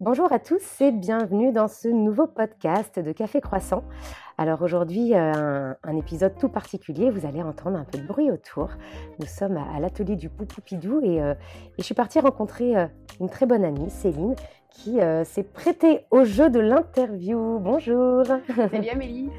Bonjour 0.00 0.32
à 0.32 0.38
tous 0.38 0.80
et 0.80 0.92
bienvenue 0.92 1.50
dans 1.50 1.66
ce 1.66 1.88
nouveau 1.88 2.28
podcast 2.28 3.00
de 3.00 3.10
Café 3.10 3.40
Croissant. 3.40 3.82
Alors 4.36 4.62
aujourd'hui, 4.62 5.12
euh, 5.16 5.74
un, 5.82 5.96
épisode 5.96 6.38
tout 6.38 6.48
particulier, 6.48 7.10
vous 7.10 7.26
allez 7.26 7.42
entendre 7.42 7.78
un 7.78 7.84
peu 7.84 7.98
de 7.98 8.06
bruit 8.06 8.30
autour. 8.30 8.70
Nous 9.18 9.26
sommes 9.26 9.56
à, 9.56 9.80
l'atelier 9.80 10.14
du 10.14 10.28
Poupoupidou 10.28 11.00
et, 11.02 11.20
euh, 11.20 11.32
et 11.32 11.80
je 11.80 11.82
suis 11.82 11.96
partie 11.96 12.20
rencontrer 12.20 12.76
euh, 12.76 12.86
une 13.18 13.28
très 13.28 13.44
bonne 13.44 13.64
amie, 13.64 13.90
Céline, 13.90 14.36
qui 14.70 14.98
s'est 15.24 15.42
prêtée 15.42 16.06
au 16.12 16.22
jeu 16.22 16.48
de 16.48 16.60
l'interview. 16.60 17.58
Bonjour 17.58 18.24
Salut 18.70 18.88
Amélie 18.92 19.30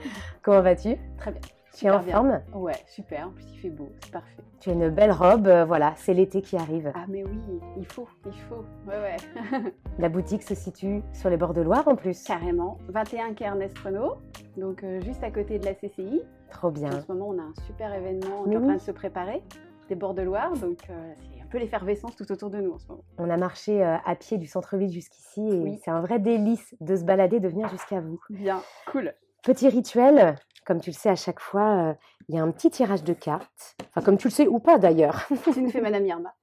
Comment 0.41 0.61
vas-tu? 0.61 0.97
Très 1.17 1.31
bien. 1.31 1.41
Tu 1.73 1.86
es 1.86 1.89
en 1.89 2.01
forme 2.01 2.41
Ouais, 2.54 2.75
super. 2.88 3.27
En 3.27 3.31
plus, 3.31 3.45
il 3.54 3.59
fait 3.59 3.69
beau, 3.69 3.89
c'est 4.04 4.11
parfait. 4.11 4.43
Tu 4.59 4.69
as 4.69 4.73
une 4.73 4.89
belle 4.89 5.11
robe, 5.11 5.47
euh, 5.47 5.65
voilà, 5.65 5.93
c'est 5.95 6.13
l'été 6.13 6.41
qui 6.41 6.57
arrive. 6.57 6.91
Ah, 6.93 7.05
mais 7.07 7.23
oui, 7.23 7.39
il 7.77 7.86
faut, 7.86 8.07
il 8.25 8.39
faut. 8.41 8.65
Ouais, 8.88 8.99
ouais. 8.99 9.71
La 10.00 10.09
boutique 10.09 10.43
se 10.43 10.55
situe 10.55 11.01
sur 11.13 11.29
les 11.29 11.37
bords 11.37 11.54
de 11.54 11.61
Loire 11.61 11.87
en 11.87 11.95
plus. 11.95 12.23
Carrément. 12.23 12.78
21 12.89 13.33
quai 13.33 13.45
Ernest 13.45 13.78
Renault, 13.79 14.18
donc 14.57 14.83
euh, 14.83 15.00
juste 15.01 15.23
à 15.23 15.32
côté 15.32 15.59
de 15.59 15.65
la 15.65 15.73
CCI. 15.73 16.21
Trop 16.51 16.71
bien. 16.71 16.89
En 16.89 17.01
ce 17.01 17.11
moment, 17.11 17.29
on 17.29 17.39
a 17.39 17.43
un 17.43 17.54
super 17.65 17.93
événement, 17.93 18.43
on 18.45 18.51
est 18.51 18.57
en 18.57 18.61
train 18.61 18.75
de 18.75 18.81
se 18.81 18.92
préparer, 18.92 19.42
des 19.87 19.95
bords 19.95 20.15
de 20.15 20.23
Loire, 20.23 20.54
donc 20.57 20.79
euh, 20.89 21.14
c'est 21.15 21.42
un 21.42 21.47
peu 21.47 21.59
l'effervescence 21.59 22.15
tout 22.15 22.29
autour 22.31 22.50
de 22.50 22.59
nous 22.59 22.73
en 22.73 22.79
ce 22.79 22.87
moment. 22.87 23.04
On 23.20 23.29
a 23.29 23.37
marché 23.37 23.81
à 23.83 24.15
pied 24.15 24.37
du 24.37 24.47
centre-ville 24.47 24.92
jusqu'ici 24.92 25.42
et 25.42 25.59
oui. 25.59 25.79
c'est 25.83 25.92
un 25.92 26.01
vrai 26.01 26.20
délice 26.20 26.75
de 26.81 26.95
se 26.95 27.04
balader, 27.04 27.39
de 27.39 27.47
venir 27.47 27.70
jusqu'à 27.70 28.01
vous. 28.01 28.20
Bien, 28.29 28.61
cool. 28.92 29.14
Petit 29.42 29.70
rituel, 29.70 30.36
comme 30.69 30.82
tu 30.82 30.91
le 30.91 30.96
sais, 30.96 31.09
à 31.09 31.15
chaque 31.15 31.39
fois, 31.39 31.96
il 32.28 32.36
y 32.36 32.38
a 32.38 32.44
un 32.44 32.52
petit 32.52 32.69
tirage 32.69 33.03
de 33.03 33.14
cartes. 33.14 33.75
Enfin, 33.89 34.05
comme 34.05 34.19
tu 34.19 34.28
le 34.28 34.31
sais 34.31 34.45
ou 34.45 34.59
pas 34.59 34.78
d'ailleurs. 34.78 35.28
tu 35.52 35.61
nous 35.64 35.72
fais 35.72 35.81
Madame 35.81 36.05
Irma. 36.05 36.36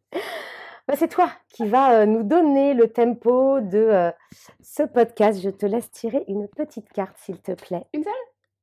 Bah, 0.89 0.97
c'est 0.97 1.07
toi 1.07 1.31
qui 1.49 1.65
vas 1.69 2.07
nous 2.07 2.25
donner 2.25 2.75
le 2.75 2.93
tempo 2.93 3.61
de 3.61 4.11
ce 4.61 4.83
podcast. 4.83 5.41
Je 5.41 5.49
te 5.49 5.65
laisse 5.65 5.93
tirer 5.93 6.25
une 6.27 6.49
petite 6.49 6.93
carte, 6.93 7.17
s'il 7.19 7.41
te 7.41 7.53
plaît. 7.53 7.85
Une 7.93 8.03
seule? 8.03 8.13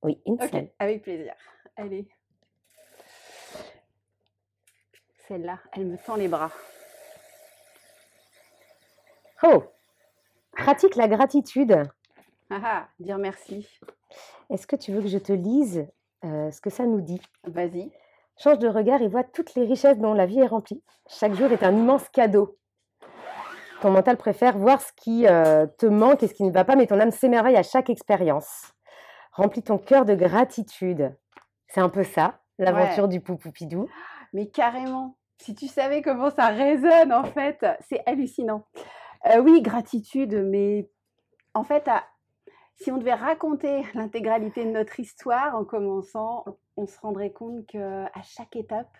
Oui, 0.01 0.21
une 0.25 0.37
seule. 0.37 0.69
Avec 0.79 1.01
plaisir. 1.01 1.33
Allez. 1.77 2.09
Celle-là, 5.29 5.59
elle 5.77 5.85
me 5.85 5.97
tend 5.97 6.17
les 6.17 6.27
bras. 6.27 6.51
Oh 9.43 9.63
Pratique 10.51 10.97
la 10.97 11.07
gratitude. 11.07 11.83
Ah, 12.49 12.61
ah 12.63 12.87
dire 12.99 13.17
merci. 13.17 13.67
Est-ce 14.49 14.67
que 14.67 14.75
tu 14.75 14.91
veux 14.91 15.01
que 15.01 15.07
je 15.07 15.17
te 15.17 15.33
lise 15.33 15.87
ce 16.23 16.61
que 16.61 16.69
ça 16.69 16.85
nous 16.85 17.01
dit? 17.01 17.21
Vas-y. 17.43 17.91
Change 18.37 18.59
de 18.59 18.67
regard 18.67 19.01
et 19.01 19.07
vois 19.07 19.23
toutes 19.23 19.55
les 19.55 19.65
richesses 19.65 19.99
dont 19.99 20.13
la 20.13 20.25
vie 20.25 20.39
est 20.39 20.47
remplie. 20.47 20.83
Chaque 21.07 21.33
jour 21.33 21.51
est 21.51 21.63
un 21.63 21.71
immense 21.71 22.07
cadeau. 22.09 22.57
Ton 23.81 23.91
mental 23.91 24.17
préfère 24.17 24.57
voir 24.57 24.81
ce 24.81 24.91
qui 24.95 25.23
te 25.23 25.85
manque 25.85 26.23
et 26.23 26.27
ce 26.27 26.33
qui 26.33 26.43
ne 26.43 26.51
va 26.51 26.63
pas, 26.63 26.75
mais 26.75 26.87
ton 26.87 26.99
âme 26.99 27.11
s'émerveille 27.11 27.57
à 27.57 27.63
chaque 27.63 27.89
expérience. 27.89 28.73
Remplis 29.33 29.63
ton 29.63 29.77
cœur 29.77 30.05
de 30.05 30.15
gratitude. 30.15 31.15
C'est 31.67 31.81
un 31.81 31.89
peu 31.89 32.03
ça, 32.03 32.39
l'aventure 32.59 33.07
du 33.07 33.19
poupoupidou. 33.19 33.87
Mais 34.31 34.47
carrément. 34.47 35.17
Si 35.39 35.55
tu 35.55 35.67
savais 35.67 36.01
comment 36.01 36.29
ça 36.29 36.47
résonne, 36.47 37.11
en 37.11 37.23
fait, 37.23 37.65
c'est 37.89 38.01
hallucinant. 38.05 38.63
oui, 39.41 39.61
gratitude, 39.61 40.35
mais 40.47 40.89
en 41.53 41.63
fait, 41.63 41.87
à, 41.87 42.03
si 42.83 42.91
on 42.91 42.97
devait 42.97 43.13
raconter 43.13 43.83
l'intégralité 43.95 44.65
de 44.65 44.71
notre 44.71 44.99
histoire 44.99 45.55
en 45.55 45.63
commençant, 45.63 46.43
on 46.75 46.85
se 46.85 46.99
rendrait 46.99 47.31
compte 47.31 47.65
qu'à 47.65 48.11
chaque 48.23 48.55
étape, 48.55 48.97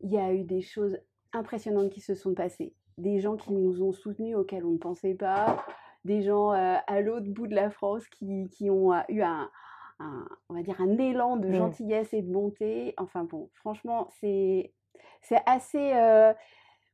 il 0.00 0.12
y 0.12 0.18
a 0.18 0.32
eu 0.32 0.42
des 0.42 0.60
choses 0.60 0.98
impressionnantes 1.32 1.90
qui 1.90 2.00
se 2.00 2.14
sont 2.14 2.34
passées. 2.34 2.74
Des 2.98 3.20
gens 3.20 3.36
qui 3.36 3.52
nous 3.52 3.82
ont 3.82 3.92
soutenus 3.92 4.36
auxquels 4.36 4.64
on 4.64 4.72
ne 4.72 4.78
pensait 4.78 5.14
pas, 5.14 5.64
des 6.04 6.22
gens 6.22 6.52
euh, 6.52 6.76
à 6.86 7.00
l'autre 7.00 7.28
bout 7.28 7.46
de 7.46 7.54
la 7.54 7.70
France 7.70 8.06
qui, 8.08 8.48
qui 8.50 8.70
ont 8.70 8.92
euh, 8.92 9.00
eu 9.08 9.22
un, 9.22 9.48
on 10.48 10.54
va 10.54 10.62
dire 10.62 10.80
un 10.80 10.96
élan 10.98 11.36
de 11.36 11.48
mmh. 11.48 11.54
gentillesse 11.54 12.12
et 12.12 12.22
de 12.22 12.32
bonté. 12.32 12.94
Enfin 12.96 13.24
bon, 13.24 13.50
franchement, 13.54 14.08
c'est 14.20 14.72
assez... 15.46 15.92
Euh, 15.94 16.32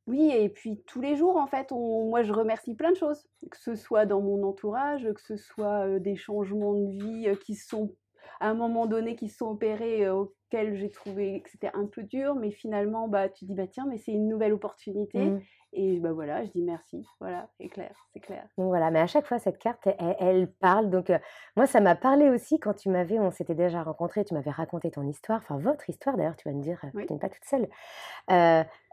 oui, 0.07 0.31
et 0.31 0.49
puis 0.49 0.83
tous 0.87 1.01
les 1.01 1.17
jours, 1.17 1.37
en 1.37 1.47
fait, 1.47 1.73
moi, 1.73 2.23
je 2.23 2.33
remercie 2.33 2.75
plein 2.75 2.93
de 2.93 2.97
choses, 2.97 3.27
que 3.51 3.59
ce 3.59 3.75
soit 3.75 4.07
dans 4.07 4.21
mon 4.21 4.45
entourage, 4.45 5.03
que 5.13 5.21
ce 5.21 5.37
soit 5.37 5.99
des 5.99 6.15
changements 6.15 6.75
de 6.75 6.87
vie 6.91 7.29
qui 7.45 7.57
sont, 7.57 7.93
à 8.39 8.49
un 8.49 8.55
moment 8.55 8.87
donné, 8.87 9.17
qui 9.17 9.29
sont 9.29 9.47
opérés, 9.47 10.09
auxquels 10.09 10.77
j'ai 10.77 10.91
trouvé 10.91 11.43
que 11.43 11.51
c'était 11.51 11.73
un 11.75 11.87
peu 11.87 12.05
dur, 12.05 12.37
mais 12.37 12.53
finalement, 12.53 13.09
bah, 13.09 13.29
tu 13.29 13.47
dis, 13.47 13.55
bah 13.55 13.67
tiens, 13.67 13.87
mais 13.89 13.99
c'est 13.99 14.13
une 14.13 14.29
nouvelle 14.29 14.53
opportunité. 14.53 15.19
Mmh. 15.19 15.41
Et 15.79 16.01
bah 16.01 16.13
voilà, 16.13 16.45
je 16.45 16.51
dis 16.51 16.63
merci. 16.63 17.07
Voilà, 17.21 17.49
c'est 17.59 17.69
clair, 17.69 17.95
c'est 18.13 18.21
clair. 18.21 18.45
Donc 18.59 18.69
voilà, 18.69 18.91
mais 18.91 19.01
à 19.01 19.07
chaque 19.07 19.27
fois, 19.27 19.39
cette 19.39 19.59
carte, 19.59 19.87
elle, 20.19 20.51
parle. 20.61 20.91
Donc 20.91 21.13
moi, 21.55 21.67
ça 21.67 21.81
m'a 21.81 21.95
parlé 21.95 22.31
aussi 22.31 22.59
quand 22.59 22.75
tu 22.75 22.89
m'avais, 22.89 23.19
on 23.19 23.31
s'était 23.31 23.55
déjà 23.55 23.83
rencontrés, 23.83 24.25
tu 24.25 24.35
m'avais 24.35 24.51
raconté 24.51 24.91
ton 24.91 25.07
histoire, 25.07 25.41
enfin 25.43 25.59
votre 25.59 25.89
histoire 25.89 26.17
d'ailleurs, 26.17 26.37
tu 26.37 26.49
vas 26.49 26.55
me 26.55 26.63
dire, 26.63 26.81
tu 26.93 27.13
n'es 27.13 27.19
pas 27.19 27.29
toute 27.29 27.45
seule 27.45 27.69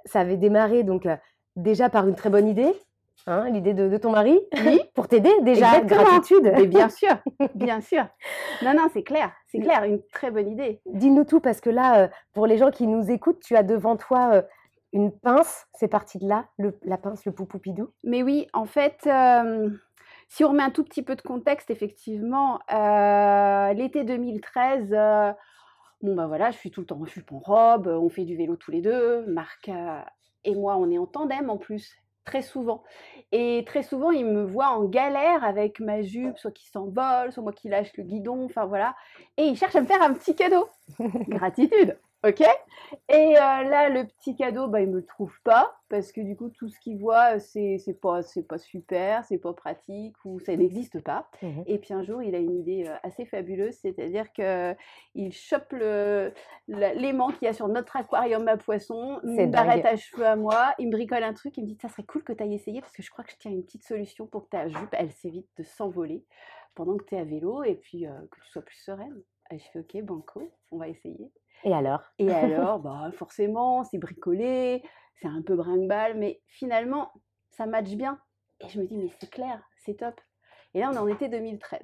ça 0.06 0.20
avait 0.20 0.38
démarré 0.38 0.84
donc 0.84 1.08
déjà 1.56 1.90
par 1.90 2.08
une 2.08 2.16
très 2.16 2.30
bonne 2.30 2.48
idée, 2.48 2.72
hein, 3.28 3.50
l'idée 3.50 3.74
de, 3.74 3.98
ton 3.98 4.12
mari, 4.12 4.40
oui. 4.66 4.82
pour 4.96 5.08
t'aider 5.08 5.32
déjà, 5.42 5.82
gratitude. 5.82 6.52
Mais 6.56 6.68
bien 6.68 6.90
sûr, 6.90 7.16
bien 7.56 7.82
sûr. 7.82 8.06
Non, 8.64 8.74
non, 8.74 8.88
c'est 8.94 9.04
clair, 9.04 9.32
c'est 9.48 9.60
clair, 9.60 9.84
une 9.84 10.02
très 10.12 10.32
bonne 10.32 10.50
idée. 10.50 10.82
Dis-nous 10.86 11.26
tout 11.26 11.40
parce 11.40 11.62
que 11.62 11.70
là, 11.70 12.10
pour 12.34 12.48
les 12.48 12.58
gens 12.58 12.72
qui 12.72 12.88
nous 12.88 13.12
écoutent, 13.12 13.40
tu 13.42 13.56
as 13.56 13.64
devant 13.64 13.98
toi 13.98 14.44
une 14.94 15.12
pince, 15.12 15.68
c'est 15.74 15.88
parti 15.88 16.20
de 16.20 16.28
là, 16.28 16.48
la 16.84 16.98
pince, 16.98 17.26
le 17.26 17.34
poupoupidou. 17.34 17.92
Mais 18.04 18.24
oui, 18.24 18.48
en 18.54 18.66
fait, 18.66 19.10
si 20.30 20.44
on 20.46 20.50
remet 20.50 20.64
un 20.64 20.70
tout 20.70 20.84
petit 20.84 21.04
peu 21.04 21.16
de 21.16 21.22
contexte, 21.22 21.70
effectivement, 21.72 22.60
l'été 22.70 24.04
2013 24.04 24.96
Bon, 26.04 26.16
bah 26.16 26.28
voilà, 26.28 26.52
je 26.52 26.58
suis 26.58 26.70
tout 26.70 26.82
le 26.82 26.86
temps 26.86 27.00
en 27.00 27.06
jupe 27.06 27.32
en 27.32 27.40
robe, 27.40 27.88
on 27.88 28.10
fait 28.10 28.26
du 28.26 28.36
vélo 28.36 28.58
tous 28.58 28.72
les 28.72 28.82
deux. 28.82 29.26
Marc 29.26 29.72
et 30.44 30.54
moi, 30.54 30.76
on 30.76 30.92
est 30.92 30.98
en 30.98 31.06
tandem 31.06 31.50
en 31.50 31.58
plus, 31.58 31.96
très 32.26 32.42
souvent. 32.42 32.84
Et 33.32 33.64
très 33.66 33.84
souvent, 33.84 34.12
il 34.12 34.26
me 34.26 34.44
voit 34.44 34.68
en 34.68 34.84
galère 34.84 35.46
avec 35.46 35.80
ma 35.80 36.02
jupe, 36.02 36.38
soit 36.38 36.52
qui 36.52 36.68
s'envole, 36.68 37.32
soit 37.32 37.42
moi 37.42 37.54
qui 37.54 37.70
lâche 37.70 37.96
le 37.96 38.04
guidon, 38.04 38.44
enfin 38.44 38.66
voilà. 38.66 38.96
Et 39.38 39.44
il 39.44 39.56
cherche 39.56 39.78
à 39.78 39.82
me 39.82 39.88
faire 39.88 40.02
un 40.02 40.14
petit 40.14 40.36
cadeau. 40.36 40.68
Gratitude. 41.00 41.98
Ok 42.26 42.42
Et 43.10 43.34
là, 43.34 43.90
le 43.90 44.06
petit 44.06 44.36
cadeau, 44.36 44.68
bah, 44.68 44.80
il 44.82 44.90
me 44.90 44.98
le 44.98 45.06
trouve 45.06 45.36
pas 45.44 45.76
parce 45.90 46.12
que 46.12 46.22
du 46.22 46.38
coup, 46.38 46.50
tout 46.50 46.70
ce 46.70 46.80
qu'il 46.80 46.98
voit, 46.98 47.38
c'est 47.40 47.78
c'est 47.78 48.00
pas 48.00 48.22
c'est 48.22 48.48
pas 48.48 48.58
super, 48.58 49.26
c'est 49.26 49.38
pas 49.38 49.54
pratique 49.54 50.16
ou 50.24 50.40
ça 50.40 50.56
n'existe 50.56 51.02
pas. 51.02 51.30
Mmh 51.42 51.64
Et 51.66 51.80
puis 51.80 51.94
un 51.94 52.02
jour, 52.02 52.24
il 52.24 52.34
a 52.34 52.38
une 52.38 52.56
idée 52.56 52.90
assez 53.04 53.26
fabuleuse, 53.26 53.76
c'est-à-dire 53.76 54.32
que 54.32 54.74
il 55.16 55.34
chope 55.34 55.74
l'aimant 56.68 57.28
qu'il 57.32 57.46
y 57.46 57.48
a 57.48 57.54
sur 57.54 57.68
notre 57.68 57.98
aquarium 57.98 58.48
à 58.48 58.56
poissons, 58.56 59.20
une 59.24 59.52
barrette 59.52 59.86
à 59.86 59.98
cheveux 59.98 60.26
à 60.26 60.38
moi, 60.38 60.74
il 60.80 60.88
me 60.88 60.92
bricole 60.94 61.24
un 61.24 61.34
truc, 61.34 61.58
il 61.58 61.64
me 61.64 61.68
dit 61.68 61.78
ça 61.82 61.90
serait 61.90 62.04
cool 62.04 62.24
que 62.24 62.32
tu 62.32 62.42
ailles 62.42 62.56
essayer 62.56 62.80
parce 62.80 62.94
que 62.94 63.04
je 63.04 63.12
crois 63.12 63.26
que 63.26 63.32
je 63.32 63.38
tiens 63.38 63.52
une 63.52 63.64
petite 63.64 63.84
solution 63.84 64.28
pour 64.28 64.46
que 64.46 64.50
ta 64.50 64.70
jupe, 64.70 64.94
elle 64.94 65.12
s'évite 65.12 65.50
de 65.58 65.64
s'envoler 65.64 66.24
pendant 66.74 66.96
que 66.98 67.04
tu 67.04 67.16
es 67.16 67.20
à 67.20 67.26
vélo 67.26 67.64
et 67.64 67.76
puis 67.76 68.06
que 68.32 68.40
tu 68.40 68.50
sois 68.50 68.62
plus 68.62 68.78
sereine. 68.78 69.22
Et 69.52 69.60
je 69.60 69.66
fais 69.66 69.80
ok, 69.80 70.02
banco, 70.04 70.50
on 70.72 70.78
va 70.78 70.88
essayer. 70.88 71.32
Et 71.64 71.74
alors? 71.74 72.02
Et 72.20 72.32
alors, 72.32 72.80
bah, 72.82 73.12
forcément, 73.14 73.84
c'est 73.84 73.98
bricolé, 73.98 74.84
c'est 75.16 75.28
un 75.28 75.42
peu 75.42 75.56
brinque-balle, 75.56 76.18
mais 76.18 76.42
finalement, 76.48 77.12
ça 77.52 77.66
match 77.66 77.92
bien. 77.92 78.20
Et 78.60 78.70
je 78.70 78.80
me 78.80 78.86
dis, 78.86 78.96
mais 78.96 79.10
c'est 79.20 79.30
clair, 79.30 79.62
c'est 79.78 79.96
top. 79.96 80.20
Et 80.74 80.80
là, 80.80 80.90
on 80.92 80.94
est 80.94 80.98
en 80.98 81.08
été 81.08 81.28
2013. 81.28 81.80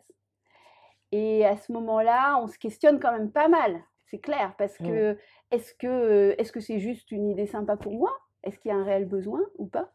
Et 1.12 1.46
à 1.46 1.58
ce 1.58 1.72
moment-là, 1.72 2.40
on 2.42 2.48
se 2.48 2.58
questionne 2.58 3.00
quand 3.00 3.12
même 3.12 3.32
pas 3.32 3.48
mal, 3.48 3.82
c'est 4.06 4.20
clair, 4.20 4.54
parce 4.58 4.80
mmh. 4.80 4.88
que 4.88 5.18
est-ce 5.52 5.74
que 5.74 6.36
est-ce 6.38 6.52
que 6.52 6.60
c'est 6.60 6.80
juste 6.80 7.12
une 7.12 7.30
idée 7.30 7.48
sympa 7.48 7.78
pour 7.78 7.94
moi? 7.94 8.12
Est-ce 8.44 8.60
qu'il 8.60 8.70
y 8.70 8.74
a 8.74 8.78
un 8.78 8.84
réel 8.84 9.06
besoin 9.06 9.42
ou 9.58 9.68
pas? 9.68 9.92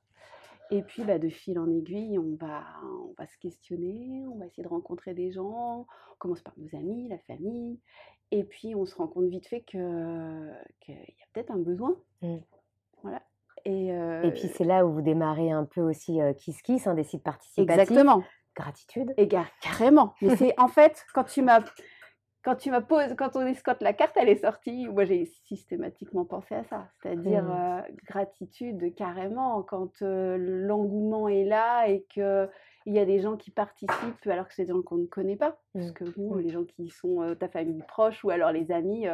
Et 0.74 0.82
puis, 0.82 1.04
bah, 1.04 1.20
de 1.20 1.28
fil 1.28 1.56
en 1.60 1.70
aiguille, 1.70 2.18
on 2.18 2.34
va, 2.34 2.64
on 2.82 3.14
va 3.16 3.28
se 3.28 3.38
questionner, 3.38 4.26
on 4.26 4.38
va 4.38 4.46
essayer 4.46 4.64
de 4.64 4.68
rencontrer 4.68 5.14
des 5.14 5.30
gens. 5.30 5.86
On 5.86 6.16
commence 6.18 6.42
par 6.42 6.54
nos 6.56 6.76
amis, 6.76 7.08
la 7.08 7.18
famille. 7.18 7.78
Et 8.32 8.42
puis, 8.42 8.74
on 8.74 8.84
se 8.84 8.96
rend 8.96 9.06
compte 9.06 9.28
vite 9.28 9.46
fait 9.46 9.60
qu'il 9.60 9.80
y 9.80 10.92
a 10.92 11.26
peut-être 11.32 11.52
un 11.52 11.58
besoin. 11.58 11.94
Mmh. 12.22 12.38
Voilà. 13.02 13.22
Et, 13.64 13.86
et, 13.88 14.30
puis, 14.32 14.48
c'est 14.48 14.64
là 14.64 14.84
où 14.84 14.92
vous 14.94 15.02
démarrez 15.02 15.52
un 15.52 15.64
peu 15.64 15.80
aussi 15.80 16.18
Kiss 16.38 16.60
Kiss, 16.62 16.88
hein, 16.88 16.94
des 16.94 17.04
sites 17.04 17.22
participatifs. 17.22 17.80
Exactement. 17.80 18.24
Gratitude. 18.56 19.14
Et 19.16 19.28
carrément. 19.60 20.14
Mais 20.22 20.36
c'est 20.36 20.54
en 20.58 20.68
fait, 20.68 21.04
quand 21.14 21.24
tu 21.24 21.42
m'as. 21.42 21.60
Quand 22.44 22.56
tu 22.56 22.70
m'as 22.70 22.82
posé, 22.82 23.16
quand 23.16 23.36
on 23.36 23.46
escotte 23.46 23.80
la 23.80 23.94
carte, 23.94 24.16
elle 24.16 24.28
est 24.28 24.42
sortie. 24.42 24.86
Moi, 24.88 25.06
j'ai 25.06 25.24
systématiquement 25.24 26.26
pensé 26.26 26.54
à 26.54 26.64
ça, 26.64 26.88
c'est-à-dire 27.00 27.44
mmh. 27.44 27.84
gratitude 28.06 28.94
carrément 28.94 29.62
quand 29.62 30.02
l'engouement 30.02 31.28
est 31.28 31.44
là 31.44 31.88
et 31.88 32.04
que 32.14 32.48
il 32.84 32.92
y 32.92 32.98
a 32.98 33.06
des 33.06 33.20
gens 33.20 33.38
qui 33.38 33.50
participent 33.50 34.26
alors 34.26 34.46
que 34.46 34.52
c'est 34.52 34.66
des 34.66 34.72
gens 34.72 34.82
qu'on 34.82 34.98
ne 34.98 35.06
connaît 35.06 35.36
pas. 35.36 35.58
Parce 35.72 35.88
mmh. 35.88 35.94
que 35.94 36.04
bon, 36.04 36.34
les 36.34 36.50
gens 36.50 36.64
qui 36.64 36.90
sont 36.90 37.34
ta 37.40 37.48
famille 37.48 37.82
proche 37.88 38.22
ou 38.24 38.30
alors 38.30 38.52
les 38.52 38.70
amis, 38.70 39.06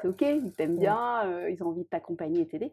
c'est 0.00 0.08
ok, 0.08 0.22
ils 0.22 0.54
t'aiment 0.54 0.78
bien, 0.78 1.46
ils 1.48 1.62
ont 1.62 1.68
envie 1.68 1.82
de 1.82 1.88
t'accompagner 1.88 2.40
et 2.40 2.48
t'aider. 2.48 2.72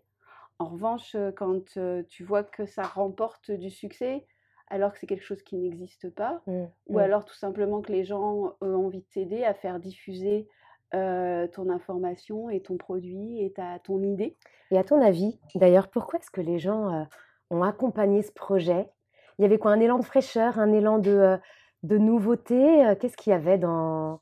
En 0.59 0.69
revanche, 0.69 1.17
quand 1.35 1.77
tu 2.07 2.23
vois 2.23 2.45
que 2.45 2.65
ça 2.65 2.83
remporte 2.83 3.51
du 3.51 3.69
succès, 3.69 4.25
alors 4.67 4.91
que 4.93 4.99
c'est 4.99 5.07
quelque 5.07 5.23
chose 5.23 5.43
qui 5.43 5.57
n'existe 5.57 6.09
pas, 6.09 6.41
Mmh, 6.47 6.63
ou 6.87 6.93
mmh. 6.95 6.99
alors 6.99 7.25
tout 7.25 7.35
simplement 7.35 7.81
que 7.81 7.91
les 7.91 8.03
gens 8.03 8.55
ont 8.61 8.85
envie 8.85 8.99
de 9.01 9.05
t'aider 9.13 9.43
à 9.43 9.53
faire 9.53 9.79
diffuser 9.79 10.47
euh, 10.93 11.47
ton 11.47 11.69
information 11.69 12.49
et 12.49 12.61
ton 12.61 12.77
produit 12.77 13.43
et 13.43 13.51
ta, 13.51 13.79
ton 13.79 14.01
idée? 14.01 14.37
Et 14.71 14.77
à 14.77 14.83
ton 14.83 15.01
avis, 15.01 15.39
d'ailleurs, 15.55 15.89
pourquoi 15.89 16.19
est-ce 16.19 16.31
que 16.31 16.41
les 16.41 16.57
gens 16.59 16.93
euh, 16.93 17.03
ont 17.51 17.63
accompagné 17.63 18.21
ce 18.21 18.31
projet? 18.31 18.89
Il 19.37 19.41
y 19.41 19.45
avait 19.45 19.57
quoi? 19.57 19.71
Un 19.71 19.79
élan 19.79 19.99
de 19.99 20.05
fraîcheur, 20.05 20.57
un 20.59 20.71
élan 20.71 20.97
de, 20.99 21.11
euh, 21.11 21.37
de 21.83 21.97
nouveauté? 21.97 22.95
Qu'est-ce 22.99 23.17
qu'il 23.17 23.31
y 23.31 23.33
avait 23.33 23.57
dans... 23.57 24.21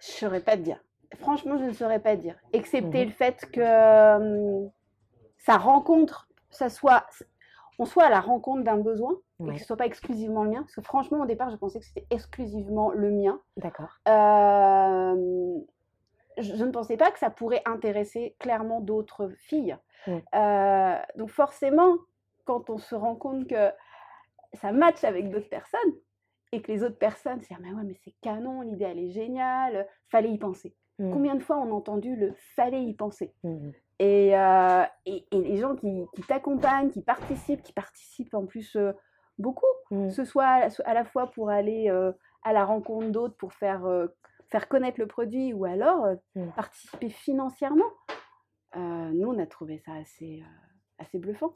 Je 0.00 0.12
ne 0.12 0.16
saurais 0.18 0.40
pas 0.40 0.56
te 0.56 0.62
dire. 0.62 0.82
Franchement, 1.18 1.56
je 1.58 1.64
ne 1.64 1.72
saurais 1.72 2.00
pas 2.00 2.16
te 2.16 2.20
dire. 2.22 2.36
Excepté 2.52 3.00
Mhm. 3.00 3.06
le 3.06 3.10
fait 3.12 3.46
que 3.50 4.70
ça 5.38 5.56
rencontre, 5.56 6.28
ça 6.50 6.68
soit, 6.68 7.06
on 7.78 7.84
soit 7.84 8.04
à 8.04 8.10
la 8.10 8.20
rencontre 8.20 8.62
d'un 8.64 8.76
besoin 8.78 9.18
et 9.46 9.52
que 9.52 9.54
Ouais, 9.54 9.58
ce 9.58 9.64
soit 9.66 9.76
pas 9.76 9.86
exclusivement 9.86 10.44
le 10.44 10.50
mien. 10.50 10.62
Parce 10.62 10.74
que 10.74 10.82
franchement, 10.82 11.20
au 11.22 11.26
départ, 11.26 11.50
je 11.50 11.56
pensais 11.56 11.80
que 11.80 11.86
c'était 11.86 12.06
exclusivement 12.10 12.90
le 12.90 13.10
mien. 13.10 13.40
d'accord. 13.56 14.00
Euh, 14.08 15.58
je, 16.38 16.56
je 16.56 16.64
ne 16.64 16.70
pensais 16.70 16.96
pas 16.96 17.10
que 17.10 17.18
ça 17.18 17.30
pourrait 17.30 17.62
intéresser 17.66 18.36
clairement 18.38 18.80
d'autres 18.80 19.28
filles. 19.38 19.76
Mm. 20.06 20.16
Euh, 20.34 20.96
donc 21.16 21.30
forcément, 21.30 21.96
quand 22.44 22.70
on 22.70 22.78
se 22.78 22.94
rend 22.94 23.16
compte 23.16 23.46
que 23.48 23.70
ça 24.54 24.72
matche 24.72 25.04
avec 25.04 25.30
d'autres 25.30 25.48
personnes 25.48 25.80
et 26.52 26.60
que 26.60 26.70
les 26.70 26.82
autres 26.82 26.98
personnes 26.98 27.40
se 27.40 27.48
disent 27.48 27.58
mais 27.60 27.72
ouais 27.72 27.84
mais 27.84 27.94
c'est 28.04 28.14
canon, 28.20 28.60
l'idée 28.62 28.84
elle 28.84 28.98
est 28.98 29.10
géniale, 29.10 29.86
fallait 30.08 30.30
y 30.32 30.38
penser. 30.38 30.74
Mmh, 30.98 31.10
Combien 31.12 31.34
de 31.36 31.42
fois 31.42 31.56
on 31.58 31.70
a 31.70 31.74
entendu 31.74 32.16
le 32.16 32.34
fallait 32.56 32.84
y 32.84 32.94
penser? 32.94 33.32
Mmh, 33.44 33.70
et, 33.98 34.36
euh, 34.36 34.84
et, 35.06 35.24
et 35.30 35.40
les 35.40 35.56
gens 35.58 35.76
qui, 35.76 36.04
qui 36.14 36.22
t'accompagnent, 36.22 36.90
qui 36.90 37.02
participent, 37.02 37.62
qui 37.62 37.72
participent 37.72 38.34
en 38.34 38.46
plus 38.46 38.76
euh, 38.76 38.92
beaucoup, 39.38 39.66
mmh. 39.90 40.10
ce 40.10 40.24
soit 40.24 40.46
à, 40.46 40.68
à 40.84 40.94
la 40.94 41.04
fois 41.04 41.30
pour 41.30 41.50
aller 41.50 41.90
euh, 41.90 42.12
à 42.42 42.52
la 42.52 42.64
rencontre 42.64 43.08
d'autres, 43.10 43.36
pour 43.36 43.52
faire, 43.52 43.84
euh, 43.86 44.06
faire 44.50 44.68
connaître 44.68 44.98
le 45.00 45.06
produit, 45.06 45.52
ou 45.52 45.64
alors 45.64 46.04
euh, 46.04 46.14
Mm. 46.34 46.50
participer 46.56 47.08
financièrement. 47.08 47.90
Nous, 48.74 49.28
on 49.28 49.38
a 49.38 49.46
trouvé 49.46 49.78
ça 49.78 49.92
assez, 50.00 50.42
assez 50.98 51.18
bluffant. 51.18 51.52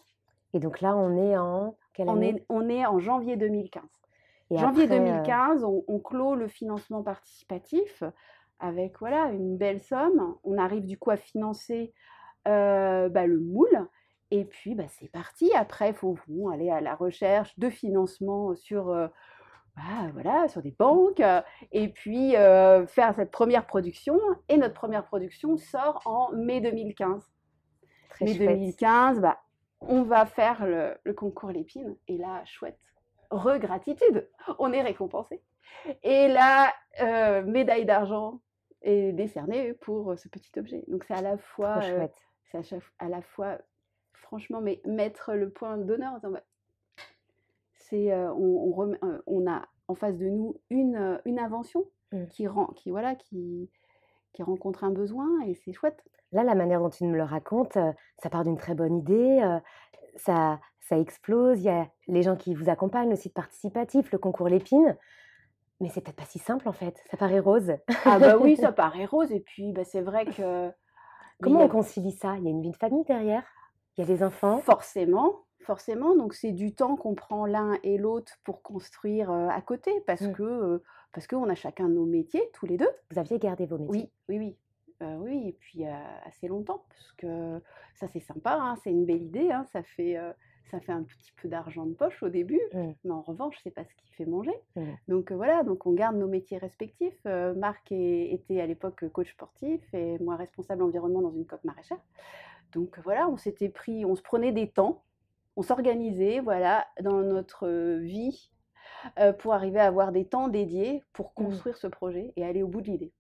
Et 0.53 0.61
donc 0.61 0.81
là, 0.83 0.95
on 0.95 1.17
est 1.17 1.37
en 1.37 1.77
quelle 1.95 2.09
On 2.11 2.17
année? 2.17 2.35
est, 2.37 2.47
on 2.51 2.69
est 2.69 2.85
en 2.85 2.99
janvier 2.99 3.37
2015. 3.37 3.83
Et 4.51 4.59
janvier 4.59 4.85
après, 4.85 4.97
euh, 4.97 5.05
2015, 5.05 5.65
on, 5.65 5.83
on 5.89 5.99
clôt 5.99 6.35
le 6.35 6.47
financement 6.47 7.03
participatif 7.03 8.03
avec 8.61 8.99
voilà, 9.01 9.31
une 9.31 9.57
belle 9.57 9.81
somme. 9.81 10.37
On 10.45 10.59
arrive 10.59 10.85
du 10.85 10.99
coup 10.99 11.11
à 11.11 11.17
financer 11.17 11.95
euh, 12.49 13.09
bah, 13.09 13.27
le 13.27 13.41
moule. 13.41 13.87
Et 14.31 14.45
puis, 14.45 14.75
bah, 14.75 14.89
c'est 14.89 15.09
parti. 15.11 15.53
Après, 15.55 15.91
il 15.91 15.95
faut 15.95 16.17
bon, 16.29 16.49
aller 16.49 16.71
à 16.71 16.81
la 16.81 16.95
recherche 16.95 17.59
de 17.59 17.71
financement 17.71 18.55
sur, 18.57 18.89
euh, 18.91 19.07
bah, 19.77 20.11
voilà, 20.13 20.49
sur 20.49 20.63
des 20.63 20.73
banques. 20.73 21.21
euh, 21.21 21.43
Et 21.73 21.89
puis, 21.89 22.37
euh, 22.37 22.87
faire 22.87 23.15
cette 23.15 23.31
première 23.31 23.67
production. 23.67 24.19
Et 24.49 24.57
notre 24.57 24.75
première 24.75 25.05
production 25.05 25.57
sort 25.57 26.03
en 26.07 26.33
mai 26.33 26.61
2015. 26.61 27.31
très 28.09 28.25
mai 28.25 28.35
chouette. 28.35 28.49
2015, 28.49 29.21
bah, 29.21 29.39
on 29.81 30.03
va 30.03 30.27
faire 30.27 30.67
le, 30.67 30.97
le 31.05 31.13
concours 31.15 31.51
Lépine. 31.51 31.97
Et 32.09 32.19
là, 32.19 32.43
chouette, 32.45 32.79
regratitude, 33.31 34.29
on 34.59 34.73
est 34.73 34.83
récompensé. 34.83 35.43
Et 36.03 36.29
là, 36.29 36.73
euh, 37.01 37.43
médaille 37.43 37.85
d'argent 37.87 38.41
est 38.83 39.13
décernée 39.13 39.73
pour 39.75 40.19
ce 40.19 40.29
petit 40.29 40.51
objet. 40.59 40.85
Donc 40.89 41.05
c'est 41.05 41.15
à 41.15 41.23
la 41.23 41.37
fois, 41.39 41.79
Trop 41.81 41.89
chouette. 41.89 42.15
c'est 42.53 42.79
à 42.99 43.09
la 43.09 43.23
fois, 43.23 43.59
franchement, 44.21 44.61
mais 44.61 44.81
mettre 44.85 45.35
le 45.35 45.51
point 45.51 45.77
d'honneur 45.79 46.13
en 46.13 46.17
disant, 46.17 46.31
bah, 46.31 46.43
c'est, 47.75 48.13
euh, 48.13 48.33
on, 48.33 48.69
on 48.69 48.71
remet- 48.73 49.05
euh, 49.05 49.23
on 49.27 49.47
a 49.51 49.63
en 49.89 49.95
face 49.95 50.17
de 50.17 50.27
nous 50.29 50.61
une, 50.71 50.97
euh, 50.97 51.19
une 51.25 51.39
invention 51.39 51.85
Mm. 52.13 52.27
qui 52.27 52.47
rend, 52.47 52.67
qui 52.67 52.91
voilà, 52.91 53.17
qui, 53.17 53.69
qui 54.33 54.43
rencontre 54.45 54.85
un 54.85 54.91
besoin 54.93 55.29
et 55.45 55.55
c'est 55.57 55.73
chouette. 55.73 56.05
Là, 56.31 56.45
la 56.45 56.55
manière 56.55 56.81
dont 56.81 56.89
tu 56.91 57.05
me 57.05 57.17
le 57.17 57.25
racontes, 57.25 57.77
euh, 57.77 57.93
ça 58.23 58.31
part 58.31 58.45
d'une 58.45 58.57
très 58.57 58.75
bonne 58.75 58.99
idée, 58.99 59.41
ça, 60.17 60.61
ça 60.81 60.99
explose, 60.99 61.61
il 61.61 61.65
y 61.65 61.69
a 61.69 61.89
les 62.07 62.23
gens 62.23 62.37
qui 62.37 62.55
vous 62.55 62.69
accompagnent, 62.69 63.11
le 63.11 63.17
site 63.17 63.35
participatif, 63.35 64.13
le 64.13 64.19
concours 64.19 64.49
Lépine, 64.49 64.97
mais 65.81 65.89
c'est 65.89 66.01
peut-être 66.01 66.17
pas 66.17 66.25
si 66.25 66.39
simple 66.39 66.69
en 66.69 66.73
fait, 66.73 67.03
ça 67.11 67.17
paraît 67.17 67.41
rose. 67.41 67.73
Ah 68.05 68.21
bah 68.21 68.37
oui, 68.39 68.57
ça 68.57 68.71
paraît 68.71 69.05
rose 69.05 69.33
et 69.33 69.41
puis 69.41 69.73
bah, 69.73 69.85
c'est 69.85 70.01
vrai 70.01 70.27
que 70.27 70.71
Comment 71.43 71.65
on 71.65 71.69
concilie 71.69 72.13
ça? 72.13 72.37
Il 72.39 72.45
y 72.45 72.47
a 72.47 72.51
une 72.51 72.63
vie 72.63 72.71
de 72.71 72.77
famille 72.77 73.05
derrière, 73.05 73.45
il 73.97 74.01
y 74.01 74.05
a 74.05 74.07
des 74.07 74.23
enfants? 74.23 74.59
forcément, 74.59 75.45
forcément, 75.61 76.15
donc 76.17 76.35
c'est 76.35 76.53
du 76.53 76.75
temps 76.75 76.97
qu'on 76.97 77.15
prend 77.15 77.47
l'un 77.47 77.79
et 77.83 77.99
l'autre 77.99 78.35
pour 78.45 78.63
construire 78.63 79.31
euh, 79.31 79.49
à 79.49 79.61
côté 79.61 80.01
parce 80.07 80.23
Mm. 80.23 80.33
que 80.33 80.43
euh, 80.43 80.83
parce 81.13 81.27
qu'on 81.27 81.49
a 81.49 81.55
chacun 81.55 81.89
nos 81.89 82.05
métiers 82.05 82.43
tous 82.53 82.67
les 82.67 82.77
deux. 82.77 82.91
Vous 83.11 83.19
aviez 83.19 83.39
gardé 83.39 83.65
vos 83.67 83.79
métiers. 83.79 84.11
Oui, 84.29 84.37
oui, 84.37 84.39
oui. 84.39 84.57
Euh, 85.03 85.17
oui, 85.19 85.49
et 85.49 85.53
puis 85.53 85.85
assez 86.25 86.49
longtemps, 86.49 86.83
parce 86.89 87.13
que 87.19 87.61
ça 87.95 88.07
c'est 88.09 88.21
sympa, 88.21 88.55
hein, 88.59 88.77
c'est 88.83 88.91
une 88.91 89.05
belle 89.05 89.23
idée, 89.23 89.51
hein, 89.53 89.65
ça, 89.73 89.83
fait, 89.83 90.17
ça 90.71 90.81
fait 90.81 90.93
un 90.93 91.03
petit 91.03 91.33
peu 91.41 91.49
d'argent 91.49 91.85
de 91.85 91.93
poche 91.93 92.23
au 92.23 92.31
début, 92.31 92.61
Mm. 92.73 92.93
mais 93.05 93.11
en 93.11 93.21
revanche, 93.21 93.57
c'est 93.63 93.71
pas 93.71 93.85
ce 93.85 93.95
qui 93.95 94.11
fait 94.15 94.25
manger. 94.25 94.55
Mm. 94.75 94.85
Donc 95.09 95.33
voilà, 95.33 95.65
donc 95.65 95.85
on 95.87 95.93
garde 95.93 96.17
nos 96.17 96.29
métiers 96.29 96.57
respectifs. 96.57 97.23
Marc 97.57 97.93
est- 97.93 98.33
était 98.33 98.61
à 98.61 98.67
l'époque 98.67 99.07
coach 99.13 99.31
sportif 99.33 99.83
et 99.93 100.19
moi 100.19 100.37
responsable 100.37 100.83
environnement 100.83 101.21
dans 101.21 101.33
une 101.33 101.47
coop 101.47 101.63
maraîchère. 101.65 102.01
Donc 102.73 102.99
voilà, 103.05 103.29
on 103.29 103.37
s'était 103.37 103.69
pris, 103.69 104.05
on 104.05 104.15
se 104.15 104.23
prenait 104.23 104.53
des 104.53 104.69
temps, 104.71 105.03
on 105.57 105.63
s'organisait, 105.63 106.41
voilà, 106.41 106.87
dans 107.01 107.21
notre 107.23 107.69
vie 107.99 108.51
euh, 109.19 109.33
pour 109.33 109.55
arriver 109.55 109.81
à 109.81 109.87
avoir 109.87 110.13
des 110.13 110.27
temps 110.27 110.49
dédiés 110.49 111.03
pour 111.13 111.33
Mm. 111.37 111.45
construire 111.45 111.77
ce 111.77 111.87
projet 111.87 112.33
et 112.37 112.45
aller 112.45 112.63
au 112.63 112.69
bout 112.69 112.81
de 112.83 112.87
l'idée. 112.89 113.13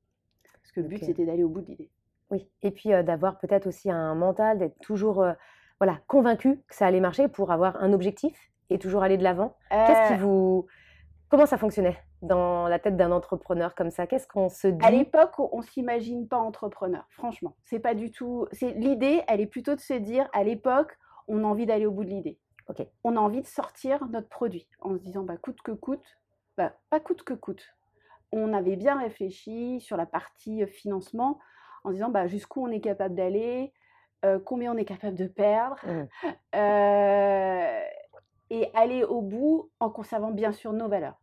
Parce 0.62 0.72
que 0.72 0.80
le 0.80 0.88
but, 0.88 1.02
c'était 1.04 1.24
d'aller 1.24 1.44
au 1.44 1.48
bout 1.48 1.60
de 1.62 1.66
l'idée. 1.68 1.90
Oui, 2.30 2.48
et 2.62 2.70
puis 2.72 2.92
euh, 2.92 3.02
d'avoir 3.02 3.38
peut-être 3.38 3.66
aussi 3.68 3.90
un 3.90 4.14
mental, 4.14 4.58
d'être 4.58 4.78
toujours 4.80 5.22
euh, 5.22 5.32
voilà, 5.78 6.00
convaincu 6.08 6.60
que 6.66 6.74
ça 6.74 6.86
allait 6.86 7.00
marcher 7.00 7.28
pour 7.28 7.52
avoir 7.52 7.76
un 7.82 7.92
objectif 7.92 8.36
et 8.68 8.78
toujours 8.78 9.02
aller 9.04 9.16
de 9.16 9.22
l'avant. 9.22 9.56
Qu'est-ce 9.70 10.08
qui 10.08 10.14
Euh, 10.14 10.16
vous... 10.16 10.66
Comment 11.28 11.46
ça 11.46 11.56
fonctionnait? 11.56 11.96
Dans 12.22 12.66
la 12.68 12.78
tête 12.78 12.96
d'un 12.96 13.12
entrepreneur 13.12 13.74
comme 13.74 13.90
ça? 13.90 14.06
Qu'est-ce 14.06 14.26
qu'on 14.26 14.48
se 14.48 14.68
À 14.68 14.70
dit? 14.90 14.98
l'époque, 14.98 15.38
on 15.38 15.62
s'imagine 15.62 16.26
pas 16.28 16.38
entrepreneur, 16.38 17.04
franchement. 17.10 17.54
C'est 17.64 17.78
pas 17.80 17.94
du 17.94 18.10
tout. 18.10 18.46
C'est 18.52 18.70
l'idée, 18.72 19.22
elle 19.28 19.40
est 19.40 19.46
plutôt 19.46 19.74
de 19.74 19.80
se 19.80 19.94
dire, 19.94 20.28
à 20.32 20.42
l'époque, 20.44 20.96
on 21.28 21.44
a 21.44 21.46
envie 21.46 21.66
d'aller 21.66 21.86
au 21.86 21.90
bout 21.92 22.04
de 22.04 22.10
l'idée. 22.10 22.38
Ok. 22.68 22.84
On 23.04 23.16
a 23.16 23.20
envie 23.20 23.42
de 23.42 23.46
sortir 23.46 24.04
notre 24.08 24.28
produit 24.28 24.68
en 24.80 24.94
se 24.94 25.00
disant, 25.00 25.22
bah, 25.22 25.36
coûte 25.36 25.60
que 25.62 25.72
coûte, 25.72 26.04
bah, 26.56 26.72
pas 26.90 26.98
coûte 27.00 27.22
que 27.22 27.34
coûte. 27.34 27.76
On 28.32 28.52
avait 28.52 28.76
bien 28.76 28.98
réfléchi 28.98 29.80
sur 29.80 29.96
la 29.96 30.06
partie 30.06 30.62
euh, 30.64 30.66
financement 30.66 31.38
en 31.84 31.90
se 31.90 31.94
disant, 31.94 32.08
bah, 32.08 32.26
jusqu'où 32.26 32.64
on 32.66 32.70
est 32.72 32.80
capable 32.80 33.14
d'aller, 33.14 33.72
euh, 34.24 34.40
combien 34.44 34.72
on 34.74 34.76
est 34.76 34.84
capable 34.84 35.14
de 35.16 35.26
perdre, 35.28 35.76
Mm. 35.84 36.06
euh, 36.56 37.80
et 38.50 38.70
aller 38.74 39.04
au 39.04 39.20
bout 39.22 39.70
en 39.80 39.90
conservant 39.90 40.30
bien 40.32 40.50
sûr 40.52 40.72
nos 40.72 40.88
valeurs. 40.88 41.20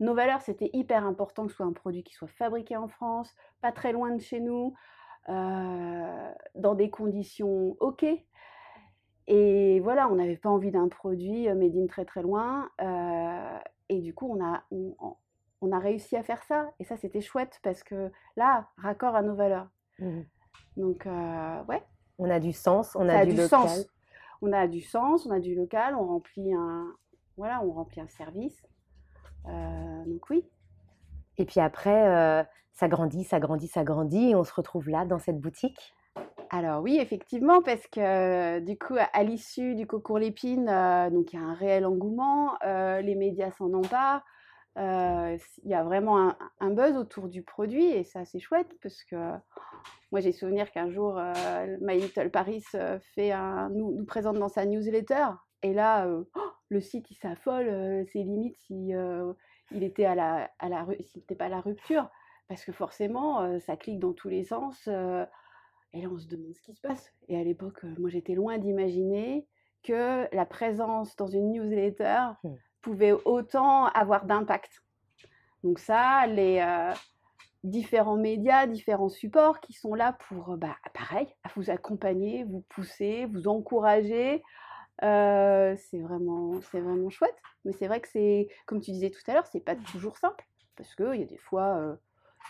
Nos 0.00 0.14
valeurs, 0.14 0.42
c'était 0.42 0.70
hyper 0.74 1.06
important 1.06 1.44
que 1.44 1.50
ce 1.50 1.56
soit 1.56 1.66
un 1.66 1.72
produit 1.72 2.02
qui 2.02 2.12
soit 2.14 2.28
fabriqué 2.28 2.76
en 2.76 2.88
France, 2.88 3.34
pas 3.62 3.72
très 3.72 3.92
loin 3.92 4.10
de 4.14 4.20
chez 4.20 4.40
nous, 4.40 4.74
euh, 5.28 6.32
dans 6.54 6.74
des 6.74 6.90
conditions 6.90 7.76
OK. 7.80 8.04
Et 9.28 9.80
voilà, 9.80 10.08
on 10.08 10.16
n'avait 10.16 10.36
pas 10.36 10.50
envie 10.50 10.70
d'un 10.70 10.88
produit 10.88 11.48
euh, 11.48 11.54
made 11.54 11.76
in 11.76 11.86
très 11.86 12.04
très 12.04 12.22
loin. 12.22 12.68
euh, 12.80 13.58
et 13.88 14.00
du 14.00 14.14
coup, 14.14 14.28
on 14.36 14.44
a, 14.44 14.62
on, 15.60 15.72
a 15.72 15.78
réussi 15.78 16.16
à 16.16 16.22
faire 16.22 16.42
ça. 16.44 16.70
Et 16.80 16.84
ça, 16.84 16.96
c'était 16.96 17.20
chouette 17.20 17.58
parce 17.62 17.82
que 17.82 18.10
là, 18.36 18.68
raccord 18.76 19.14
à 19.16 19.22
nos 19.22 19.34
valeurs. 19.34 19.68
Mhm. 19.98 20.26
Donc, 20.76 21.06
euh, 21.06 21.64
ouais, 21.64 21.82
On 22.18 22.28
a 22.30 22.38
du 22.40 22.52
sens, 22.52 22.94
on 22.96 23.06
ça 23.08 23.18
a, 23.18 23.20
a 23.20 23.24
du, 23.24 23.30
du 23.32 23.36
local. 23.40 23.48
sens. 23.48 23.86
On 24.42 24.52
a 24.52 24.66
du 24.66 24.80
sens, 24.80 25.24
on 25.26 25.30
a 25.30 25.40
du 25.40 25.54
local, 25.54 25.94
on 25.96 26.06
remplit 26.06 26.52
un, 26.52 26.94
voilà, 27.36 27.62
on 27.64 27.72
remplit 27.72 28.00
un 28.00 28.08
service. 28.08 28.62
Euh, 29.48 30.04
donc 30.06 30.28
oui. 30.30 30.44
Et 31.38 31.44
puis 31.44 31.60
après, 31.60 32.08
euh, 32.08 32.44
ça 32.72 32.88
grandit, 32.88 33.24
ça 33.24 33.40
grandit, 33.40 33.68
ça 33.68 33.84
grandit, 33.84 34.30
et 34.30 34.34
on 34.34 34.44
se 34.44 34.54
retrouve 34.54 34.88
là, 34.88 35.04
dans 35.04 35.18
cette 35.18 35.40
boutique. 35.40 35.94
Alors 36.50 36.82
oui, 36.82 36.98
effectivement, 37.00 37.60
parce 37.62 37.86
que 37.88 38.60
du 38.60 38.78
coup, 38.78 38.94
à, 39.12 39.22
l'issue 39.22 39.74
du 39.74 39.86
concours 39.86 40.18
Lépine, 40.18 40.68
euh, 40.68 41.10
donc 41.10 41.32
il 41.32 41.36
y 41.36 41.42
a 41.42 41.42
un 41.42 41.54
réel 41.54 41.84
engouement, 41.84 42.54
euh, 42.64 43.00
les 43.00 43.14
médias 43.14 43.50
s'en 43.50 43.72
emparent, 43.72 44.22
euh, 44.78 45.38
il 45.64 45.70
y 45.70 45.74
a 45.74 45.82
vraiment 45.82 46.18
un, 46.28 46.36
un 46.60 46.70
buzz 46.70 46.96
autour 46.96 47.28
du 47.28 47.42
produit 47.42 47.86
et 47.86 48.04
ça 48.04 48.26
c'est 48.26 48.40
chouette 48.40 48.68
parce 48.82 49.04
que 49.04 49.16
moi 50.12 50.20
j'ai 50.20 50.32
souvenir 50.32 50.70
qu'un 50.70 50.90
jour 50.90 51.16
euh, 51.18 51.76
My 51.80 51.98
Little 51.98 52.30
Paris 52.30 52.62
euh, 52.74 52.98
fait 53.14 53.32
un, 53.32 53.70
nous, 53.70 53.92
nous 53.92 54.04
présente 54.04 54.38
dans 54.38 54.50
sa 54.50 54.66
newsletter 54.66 55.28
et 55.62 55.72
là 55.72 56.06
euh, 56.06 56.24
oh, 56.34 56.50
le 56.68 56.80
site 56.80 57.10
il 57.10 57.16
s'affole, 57.16 57.68
euh, 57.68 58.04
c'est 58.12 58.22
limite 58.22 58.56
si 58.66 58.94
euh, 58.94 59.32
il 59.72 59.82
était 59.82 60.04
à 60.04 60.14
la, 60.14 60.50
à 60.58 60.68
la 60.68 60.86
s'il 61.00 61.20
n'était 61.20 61.34
pas 61.34 61.46
à 61.46 61.48
la 61.48 61.60
rupture 61.60 62.10
parce 62.48 62.64
que 62.64 62.72
forcément 62.72 63.58
ça 63.60 63.76
clique 63.76 63.98
dans 63.98 64.12
tous 64.12 64.28
les 64.28 64.44
sens. 64.44 64.86
et 64.86 66.00
là, 66.00 66.08
on 66.08 66.16
se 66.16 66.28
demande 66.28 66.54
ce 66.54 66.62
qui 66.62 66.74
se 66.74 66.80
passe. 66.80 67.12
Et 67.26 67.36
à 67.36 67.42
l'époque, 67.42 67.82
moi, 67.98 68.08
j'étais 68.08 68.34
loin 68.34 68.58
d'imaginer 68.58 69.48
que 69.82 70.32
la 70.32 70.46
présence 70.46 71.16
dans 71.16 71.26
une 71.26 71.50
newsletter 71.50 72.20
Hmm. 72.44 72.54
pouvait 72.82 73.10
autant 73.24 73.86
avoir 73.86 74.26
d'impact. 74.26 74.80
Donc 75.64 75.80
ça, 75.80 76.28
les 76.28 76.64
différents 77.64 78.16
médias, 78.16 78.68
différents 78.68 79.08
supports 79.08 79.58
qui 79.58 79.72
sont 79.72 79.94
là 79.94 80.16
pour, 80.28 80.56
bah, 80.56 80.76
pareil, 80.94 81.26
à 81.42 81.48
vous 81.56 81.68
accompagner, 81.68 82.44
vous 82.44 82.64
pousser, 82.68 83.26
vous 83.26 83.48
encourager. 83.48 84.44
Euh, 85.02 85.74
c'est 85.76 85.98
vraiment, 86.00 86.60
c'est 86.70 86.80
vraiment 86.80 87.10
chouette. 87.10 87.36
Mais 87.64 87.72
c'est 87.72 87.86
vrai 87.86 88.00
que 88.00 88.08
c'est, 88.08 88.48
comme 88.66 88.80
tu 88.80 88.90
disais 88.92 89.10
tout 89.10 89.20
à 89.28 89.34
l'heure, 89.34 89.46
c'est 89.46 89.60
pas 89.60 89.76
toujours 89.76 90.16
simple 90.16 90.44
parce 90.76 90.94
qu'il 90.94 91.20
y 91.20 91.22
a 91.22 91.26
des 91.26 91.36
fois, 91.38 91.76
euh, 91.76 91.94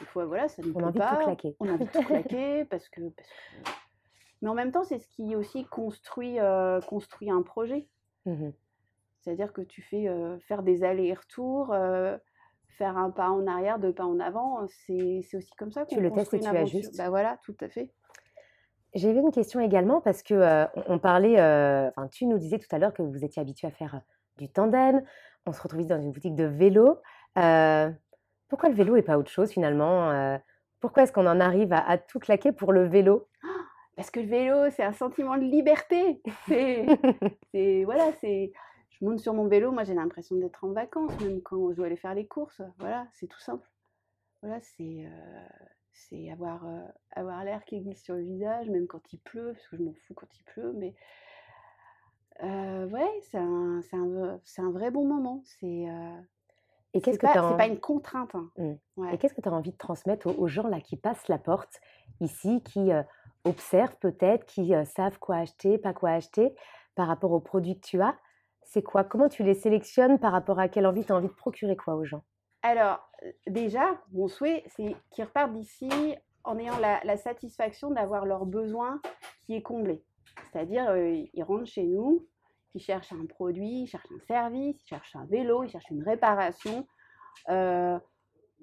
des 0.01 0.07
fois, 0.07 0.25
voilà, 0.27 0.49
ça 0.49 0.63
ne 0.63 0.73
On 0.75 0.87
a 0.87 0.93
de 0.93 0.99
pas. 0.99 1.17
tout 1.17 1.25
claquer. 1.25 1.57
On 1.61 1.69
a 1.69 1.73
envie 1.73 1.85
de 1.87 1.91
tout 1.91 2.03
claquer 2.03 2.65
parce 2.67 2.89
que, 2.89 3.01
parce 3.11 3.29
que- 3.29 3.71
Mais 4.43 4.49
en 4.49 4.55
même 4.55 4.71
temps, 4.73 4.85
c'est 4.85 4.99
ce 4.99 5.09
qui 5.09 5.35
aussi 5.35 5.65
construit, 5.67 6.39
euh, 6.39 6.81
construit 6.83 7.31
un 7.31 7.43
projet. 7.43 7.89
Mhm. 8.27 8.53
C'est-à-dire 9.21 9.53
que 9.53 9.63
tu 9.63 9.83
fais 9.83 10.07
faire 10.47 10.63
des 10.63 10.85
allers-retours, 10.85 11.75
faire 12.69 12.97
un 12.97 13.11
pas 13.11 13.31
en 13.31 13.47
arrière, 13.49 13.81
deux 13.81 13.93
pas 13.93 14.05
en 14.05 14.21
avant. 14.21 14.65
C'est 14.69 15.21
c'est 15.29 15.37
aussi 15.39 15.51
comme 15.59 15.73
ça 15.73 15.85
Tu 15.87 15.97
qu'on 15.97 16.01
le 16.03 16.13
testes 16.13 16.33
et 16.35 16.39
tu 16.41 16.47
aventure. 16.47 16.63
ajustes. 16.79 16.97
Bah 16.97 17.09
voilà, 17.09 17.39
tout 17.43 17.57
à 17.61 17.69
fait. 17.69 17.91
J'avais 18.95 19.21
une 19.21 19.31
question 19.31 19.61
également 19.61 20.01
parce 20.01 20.23
que 20.23 20.35
euh, 20.35 20.65
on, 20.75 20.95
on 20.95 20.99
parlait, 20.99 21.39
euh, 21.39 21.89
enfin 21.91 22.09
tu 22.09 22.27
nous 22.27 22.39
disais 22.39 22.59
tout 22.59 22.69
à 22.75 22.79
l'heure 22.79 22.95
que 22.95 23.03
vous 23.03 23.25
étiez 23.25 23.43
habitué 23.43 23.69
à 23.69 23.71
faire 23.71 24.01
du 24.39 24.49
tandem. 24.49 25.03
On 25.47 25.53
se 25.53 25.61
retrouve 25.61 25.81
ici 25.81 25.91
dans 25.91 26.01
une 26.01 26.13
boutique 26.13 26.35
de 26.35 26.45
vélo. 26.45 26.99
Euh, 27.39 27.91
pourquoi 28.49 28.69
le 28.69 28.75
vélo 28.75 28.97
et 28.97 29.03
pas 29.03 29.19
autre 29.19 29.31
chose 29.31 29.51
finalement 29.51 30.39
Pourquoi 30.81 31.03
est-ce 31.03 31.13
qu'on 31.13 31.27
en 31.27 31.41
arrive 31.41 31.73
à, 31.73 31.87
à 31.87 31.99
tout 31.99 32.19
claquer 32.19 32.53
pour 32.53 32.73
le 32.73 32.87
vélo? 32.87 33.29
Parce 33.97 34.11
que 34.11 34.21
le 34.21 34.27
vélo, 34.27 34.71
c'est 34.71 34.83
un 34.83 34.93
sentiment 34.93 35.37
de 35.37 35.43
liberté. 35.43 36.23
C'est, 37.53 37.85
voilà, 37.85 38.13
c'est. 38.21 38.53
Je 38.91 39.05
monte 39.05 39.21
sur 39.21 39.35
mon 39.35 39.47
vélo, 39.47 39.73
moi 39.73 39.85
j'ai 39.85 39.95
l'impression 39.95 40.37
d'être 40.37 40.65
en 40.65 40.73
vacances, 40.73 41.13
même 41.21 41.43
quand 41.43 41.71
je 41.71 41.77
dois 41.77 41.87
aller 41.87 41.97
faire 41.97 42.15
les 42.15 42.27
courses. 42.27 42.63
Voilà, 42.79 43.07
c'est 43.13 43.27
tout 43.27 43.41
simple. 43.41 43.69
Voilà, 44.43 44.59
c'est, 44.61 45.07
c'est 45.97 46.31
avoir, 46.31 46.67
euh, 46.67 46.87
avoir 47.13 47.45
l'air 47.45 47.65
qui 47.65 47.81
glisse 47.81 48.03
sur 48.03 48.15
le 48.15 48.23
visage, 48.23 48.69
même 48.71 48.87
quand 48.87 49.13
il 49.13 49.19
pleut, 49.19 49.53
parce 49.53 49.69
que 49.69 49.77
je 49.77 49.83
m'en 49.83 49.95
fous 49.95 50.15
quand 50.15 50.29
il 50.39 50.45
pleut, 50.45 50.73
mais 50.73 50.95
euh, 52.43 52.87
ouais, 52.89 53.21
c'est 53.23 53.39
un, 53.39 53.81
c'est 53.83 53.97
un, 53.97 54.07
v- 54.09 54.39
c'est 54.45 54.63
un 54.63 54.71
vrai 54.71 54.91
bon 54.91 55.07
moment. 55.07 55.43
C'est, 55.45 55.89
euh, 55.89 56.21
Et 56.95 57.01
qu'est-ce 57.01 57.15
c'est 57.15 57.21
que 57.21 57.27
pas, 57.27 57.33
c'est 57.35 57.39
as 57.39 57.55
pas 57.57 57.67
une 57.67 57.81
contrainte. 57.81 58.35
hein. 58.35 58.51
Mm. 58.59 58.75
Ouais. 58.97 59.15
Et 59.15 59.19
qu'est-ce 59.19 59.35
que 59.35 59.41
tu 59.41 59.49
as 59.49 59.53
envie 59.53 59.73
de 59.73 59.77
transmettre 59.77 60.27
aux, 60.27 60.43
aux 60.43 60.49
gens 60.49 60.69
là 60.69 60.81
qui 60.81 60.97
passent 60.97 61.29
la 61.29 61.39
porte 61.39 61.81
ici, 62.21 62.63
qui 62.63 62.93
euh, 62.93 63.03
observent 63.45 63.97
peut-être, 64.01 64.47
qui 64.47 64.75
euh, 64.75 64.85
savent 64.85 65.19
quoi 65.19 65.37
acheter, 65.37 65.79
pas 65.79 65.93
quoi 65.95 66.11
acheter 66.11 66.55
par 66.95 67.07
rapport 67.09 67.33
aux 67.33 67.41
produits 67.41 67.79
que 67.79 67.87
tu 67.87 68.01
as? 68.03 68.17
C'est 68.63 68.83
quoi? 68.83 69.05
Comment 69.05 69.29
tu 69.29 69.43
les 69.45 69.55
sélectionnes 69.55 70.19
par 70.19 70.33
rapport 70.33 70.59
à 70.59 70.69
quelle 70.69 70.87
envie 70.87 71.05
tu 71.05 71.13
as 71.13 71.17
envie 71.17 71.29
de 71.29 71.33
procurer 71.33 71.77
quoi 71.77 71.95
aux 71.97 72.05
gens? 72.05 72.25
Alors, 72.67 72.99
déjà, 73.47 73.97
mon 74.11 74.27
souhait, 74.27 74.65
c'est 74.67 74.97
qu'ils 75.13 75.23
repartent 75.23 75.53
d'ici 75.53 75.89
en 76.43 76.59
ayant 76.59 76.77
la, 76.81 77.01
la 77.05 77.17
satisfaction 77.17 77.93
d'avoir 77.93 78.27
leur 78.27 78.45
besoin 78.45 79.01
qui 79.43 79.55
est 79.55 79.63
comblé. 79.63 80.03
C'est-à-dire, 80.51 80.91
euh, 80.91 81.25
ils 81.33 81.43
rentrent 81.45 81.67
chez 81.67 81.85
nous, 81.85 82.27
ils 82.75 82.81
cherchent 82.81 83.13
un 83.13 83.25
produit, 83.27 83.83
ils 83.83 83.87
cherchent 83.87 84.11
un 84.13 84.19
service, 84.27 84.83
ils 84.83 84.89
cherchent 84.89 85.15
un 85.15 85.27
vélo, 85.27 85.63
ils 85.63 85.69
cherchent 85.71 85.91
une 85.93 86.03
réparation. 86.03 86.89
Euh, 87.51 88.01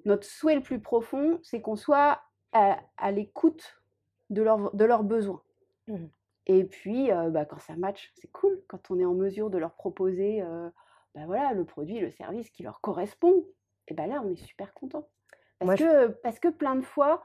notre 0.04 0.26
souhait 0.26 0.56
le 0.56 0.60
plus 0.62 0.80
profond, 0.80 1.38
c'est 1.42 1.62
qu'on 1.62 1.76
soit 1.76 2.20
à, 2.52 2.78
à 2.98 3.10
l'écoute 3.10 3.80
de, 4.28 4.42
leur- 4.42 4.74
de 4.74 4.84
leurs 4.84 5.02
besoins. 5.04 5.40
Mhm. 5.88 6.10
Et 6.46 6.64
puis, 6.64 7.10
euh, 7.10 7.30
bah, 7.30 7.46
quand 7.46 7.58
ça 7.58 7.74
match, 7.74 8.12
c'est 8.16 8.30
cool. 8.30 8.62
Quand 8.68 8.90
on 8.90 8.98
est 8.98 9.06
en 9.06 9.14
mesure 9.14 9.48
de 9.48 9.56
leur 9.56 9.72
proposer 9.72 10.42
euh, 10.42 10.68
bah, 11.14 11.22
voilà, 11.24 11.54
le 11.54 11.64
produit, 11.64 12.00
le 12.00 12.10
service 12.10 12.50
qui 12.50 12.64
leur 12.64 12.82
correspond, 12.82 13.46
et 13.88 13.94
ben 13.94 14.06
là, 14.06 14.22
on 14.24 14.30
est 14.30 14.36
super 14.36 14.72
content. 14.74 15.08
Parce, 15.58 15.66
Moi, 15.66 15.76
je- 15.76 15.84
que, 15.84 16.06
parce 16.22 16.38
que 16.40 16.48
plein 16.48 16.74
de 16.76 16.82
fois, 16.82 17.22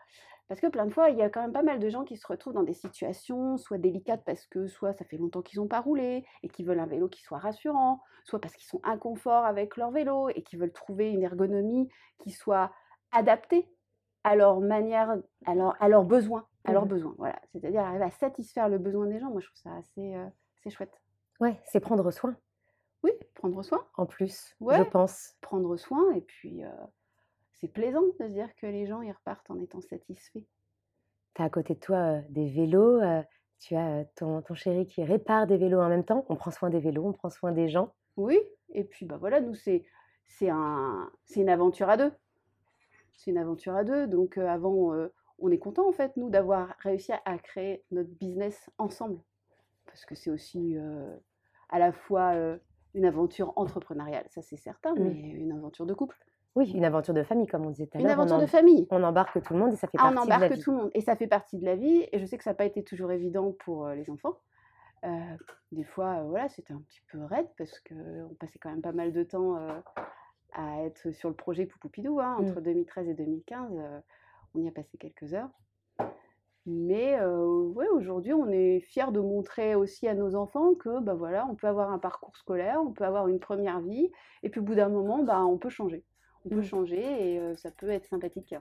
parce 0.47 0.61
que 0.61 0.67
plein 0.67 0.85
de 0.85 0.91
fois, 0.93 1.09
il 1.09 1.17
y 1.17 1.21
a 1.21 1.29
quand 1.29 1.41
même 1.41 1.51
pas 1.53 1.61
mal 1.63 1.79
de 1.79 1.89
gens 1.89 2.03
qui 2.03 2.17
se 2.17 2.25
retrouvent 2.27 2.53
dans 2.53 2.63
des 2.63 2.73
situations 2.73 3.57
soit 3.57 3.77
délicates 3.77 4.23
parce 4.25 4.45
que 4.47 4.67
soit 4.67 4.93
ça 4.93 5.05
fait 5.05 5.17
longtemps 5.17 5.41
qu'ils 5.41 5.59
n'ont 5.59 5.67
pas 5.67 5.79
roulé 5.81 6.25
et 6.43 6.47
qu'ils 6.49 6.65
veulent 6.65 6.79
un 6.79 6.85
vélo 6.87 7.07
qui 7.07 7.21
soit 7.21 7.37
rassurant, 7.39 8.01
soit 8.23 8.39
parce 8.39 8.55
qu'ils 8.55 8.67
sont 8.67 8.81
inconforts 8.83 9.45
avec 9.45 9.77
leur 9.77 9.91
vélo 9.91 10.29
et 10.29 10.41
qu'ils 10.43 10.59
veulent 10.59 10.71
trouver 10.73 11.11
une 11.11 11.23
ergonomie 11.23 11.89
qui 12.19 12.31
soit 12.31 12.71
adaptée 13.11 13.67
à 14.23 14.35
leur 14.35 14.59
manière, 14.59 15.17
à, 15.45 15.55
leur- 15.55 15.75
à 15.81 15.87
leurs 15.87 16.03
besoins, 16.03 16.47
à 16.65 16.73
leurs 16.73 16.83
Mhm. 16.83 16.89
besoins. 16.89 17.15
Voilà, 17.17 17.39
c'est-à-dire 17.51 17.81
arriver 17.81 18.05
à 18.05 18.11
satisfaire 18.11 18.69
le 18.69 18.77
besoin 18.79 19.05
des 19.07 19.19
gens. 19.19 19.29
Moi, 19.29 19.41
je 19.41 19.47
trouve 19.47 19.57
ça 19.61 19.75
assez, 19.75 20.15
euh, 20.15 20.25
assez 20.59 20.69
chouette. 20.69 20.99
Ouais, 21.39 21.59
c'est 21.65 21.79
prendre 21.79 22.09
soin 22.11 22.35
Oui, 23.03 23.11
prendre 23.35 23.63
soin, 23.63 23.85
en 23.95 24.05
plus, 24.05 24.55
je 24.59 24.83
pense. 24.83 25.35
prendre 25.41 25.77
soin 25.77 26.11
et 26.13 26.21
puis 26.21 26.63
euh, 26.65 26.69
c'est 27.53 27.69
plaisant 27.69 28.01
de 28.01 28.11
se 28.11 28.23
dire 28.23 28.53
que 28.55 28.67
les 28.67 28.87
gens 28.87 29.01
ils 29.01 29.11
repartent 29.11 29.49
en 29.49 29.59
étant 29.59 29.79
satisfaits. 29.79 30.43
Tu 31.35 31.41
as 31.41 31.45
à 31.45 31.49
côté 31.49 31.75
de 31.75 31.79
toi 31.79 31.97
euh, 31.97 32.21
des 32.29 32.49
vélos, 32.49 33.01
euh, 33.01 33.21
tu 33.59 33.75
as 33.75 34.03
ton, 34.15 34.41
ton 34.41 34.53
chéri 34.53 34.85
qui 34.85 35.03
répare 35.03 35.47
des 35.47 35.57
vélos 35.57 35.79
en 35.79 35.87
même 35.87 36.03
temps. 36.03 36.25
On 36.27 36.35
prend 36.35 36.51
soin 36.51 36.69
des 36.69 36.79
vélos, 36.79 37.05
on 37.05 37.13
prend 37.13 37.29
soin 37.29 37.53
des 37.53 37.69
gens. 37.69 37.93
Oui, 38.17 38.37
et 38.73 38.83
puis 38.83 39.05
bah 39.05 39.17
voilà, 39.17 39.39
nous 39.39 39.55
c'est 39.55 39.85
c'est 40.27 40.49
un 40.49 41.09
c'est 41.23 41.39
une 41.39 41.49
aventure 41.49 41.89
à 41.89 41.95
deux. 41.95 42.11
C'est 43.13 43.31
une 43.31 43.37
aventure 43.37 43.75
à 43.75 43.85
deux. 43.85 44.07
Donc 44.07 44.37
avant, 44.37 44.93
on 45.39 45.51
est 45.51 45.57
content 45.57 45.87
en 45.87 45.93
fait 45.93 46.15
nous 46.17 46.29
d'avoir 46.29 46.75
réussi 46.79 47.13
à, 47.13 47.21
à 47.23 47.37
créer 47.37 47.83
notre 47.91 48.09
business 48.09 48.69
ensemble, 48.77 49.19
parce 49.85 50.05
que 50.05 50.15
c'est 50.15 50.29
aussi 50.29 50.77
à 51.69 51.79
la 51.79 51.91
fois 51.91 52.57
une 52.95 53.05
aventure 53.05 53.53
entrepreneuriale, 53.55 54.25
ça 54.29 54.41
c'est 54.41 54.57
certain, 54.57 54.93
Mm. 54.95 54.99
mais 55.03 55.11
une 55.31 55.51
aventure 55.51 55.85
de 55.85 55.93
couple, 55.93 56.17
Oui, 56.55 56.71
une 56.71 56.83
aventure 56.85 57.13
de 57.13 57.23
famille, 57.23 57.45
comme 57.47 57.65
on 57.65 57.69
disait 57.69 57.85
tout 57.87 57.97
à 57.97 58.01
une 58.01 58.07
l'heure. 58.07 58.17
On, 58.17 58.21
aventure 58.21 58.39
de 58.41 58.45
famille. 58.47 58.87
on 58.91 59.03
embarque 59.03 59.41
tout 59.43 59.53
le 59.53 59.59
monde 59.59 59.73
et 59.73 59.75
ça 59.75 59.87
fait 59.87 59.97
Ah, 59.99 60.09
on 60.09 60.13
partie 60.15 60.25
de 60.25 60.29
la 60.31 60.35
embarque 60.37 60.53
vie. 60.53 60.61
tout 60.61 60.71
le 60.71 60.77
monde 60.77 60.91
et 60.95 61.01
ça 61.01 61.15
fait 61.15 61.27
partie 61.27 61.57
de 61.57 61.65
la 61.65 61.75
vie. 61.75 62.07
Et 62.11 62.19
je 62.19 62.25
sais 62.25 62.37
que 62.37 62.43
ça 62.43 62.49
n'a 62.51 62.55
pas 62.55 62.65
été 62.65 62.83
toujours 62.83 63.11
évident 63.11 63.51
pour 63.63 63.85
euh, 63.85 63.93
les 63.95 64.09
enfants. 64.09 64.33
Euh, 65.05 65.09
des 65.71 65.83
fois, 65.85 66.17
euh, 66.19 66.23
voilà, 66.23 66.49
c'était 66.49 66.73
un 66.73 66.81
petit 66.81 67.01
peu 67.11 67.23
raide 67.23 67.47
parce 67.57 67.79
qu'on 67.81 68.35
passait 68.39 68.57
quand 68.59 68.69
même 68.71 68.81
pas 68.81 68.91
mal 68.91 69.13
de 69.13 69.23
temps 69.23 69.55
à 70.53 70.83
être 70.83 71.11
sur 71.11 71.29
le 71.29 71.35
projet 71.35 71.65
Poupoupidou. 71.67 72.19
Hein, 72.19 72.37
Mm. 72.39 72.45
entre 72.49 72.61
2013 72.61 73.07
et 73.09 73.13
2015, 73.13 73.71
euh, 73.77 73.99
on 74.55 74.59
y 74.63 74.67
a 74.67 74.71
passé 74.71 74.97
quelques 74.97 75.33
heures. 75.35 75.49
Mais 76.71 77.17
euh, 77.19 77.63
ouais, 77.73 77.87
aujourd'hui, 77.89 78.33
on 78.33 78.47
est 78.49 78.79
fiers 78.81 79.11
de 79.11 79.19
montrer 79.19 79.75
aussi 79.75 80.07
à 80.07 80.13
nos 80.13 80.35
enfants 80.35 80.75
que 80.75 80.99
bah, 80.99 81.15
voilà, 81.15 81.47
on 81.49 81.55
peut 81.55 81.67
avoir 81.67 81.91
un 81.91 81.99
parcours 81.99 82.35
scolaire, 82.37 82.79
on 82.85 82.91
peut 82.91 83.05
avoir 83.05 83.27
une 83.27 83.39
première 83.39 83.79
vie, 83.81 84.11
et 84.43 84.49
puis 84.49 84.59
au 84.59 84.63
bout 84.63 84.75
d'un 84.75 84.89
moment, 84.89 85.23
bah, 85.23 85.43
on 85.45 85.57
peut 85.57 85.69
changer. 85.69 86.03
On 86.45 86.49
peut 86.49 86.57
Mm. 86.57 86.63
changer 86.63 87.33
et 87.33 87.39
euh, 87.39 87.55
ça 87.55 87.71
peut 87.71 87.89
être 87.89 88.05
sympathique. 88.05 88.53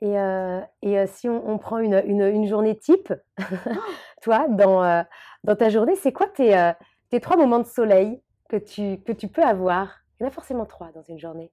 Et, 0.00 0.18
euh, 0.18 0.60
et 0.82 1.06
si 1.06 1.28
on, 1.28 1.48
on 1.48 1.58
prend 1.58 1.78
une, 1.78 2.02
une- 2.06 2.22
une 2.22 2.46
journée 2.48 2.76
type, 2.78 3.12
toi, 4.22 4.48
dans, 4.48 5.04
dans 5.44 5.56
ta 5.56 5.68
journée, 5.68 5.96
c'est 5.96 6.12
quoi 6.12 6.26
tes, 6.28 6.72
tes 7.10 7.20
trois 7.20 7.36
moments 7.36 7.60
de 7.60 7.66
soleil 7.66 8.22
que 8.48 8.56
tu, 8.56 9.00
que 9.02 9.12
tu 9.12 9.28
peux 9.28 9.42
avoir? 9.42 10.00
Il 10.18 10.24
y 10.24 10.26
en 10.26 10.28
a 10.28 10.32
forcément 10.32 10.66
trois 10.66 10.90
dans 10.92 11.02
une 11.02 11.18
journée. 11.18 11.52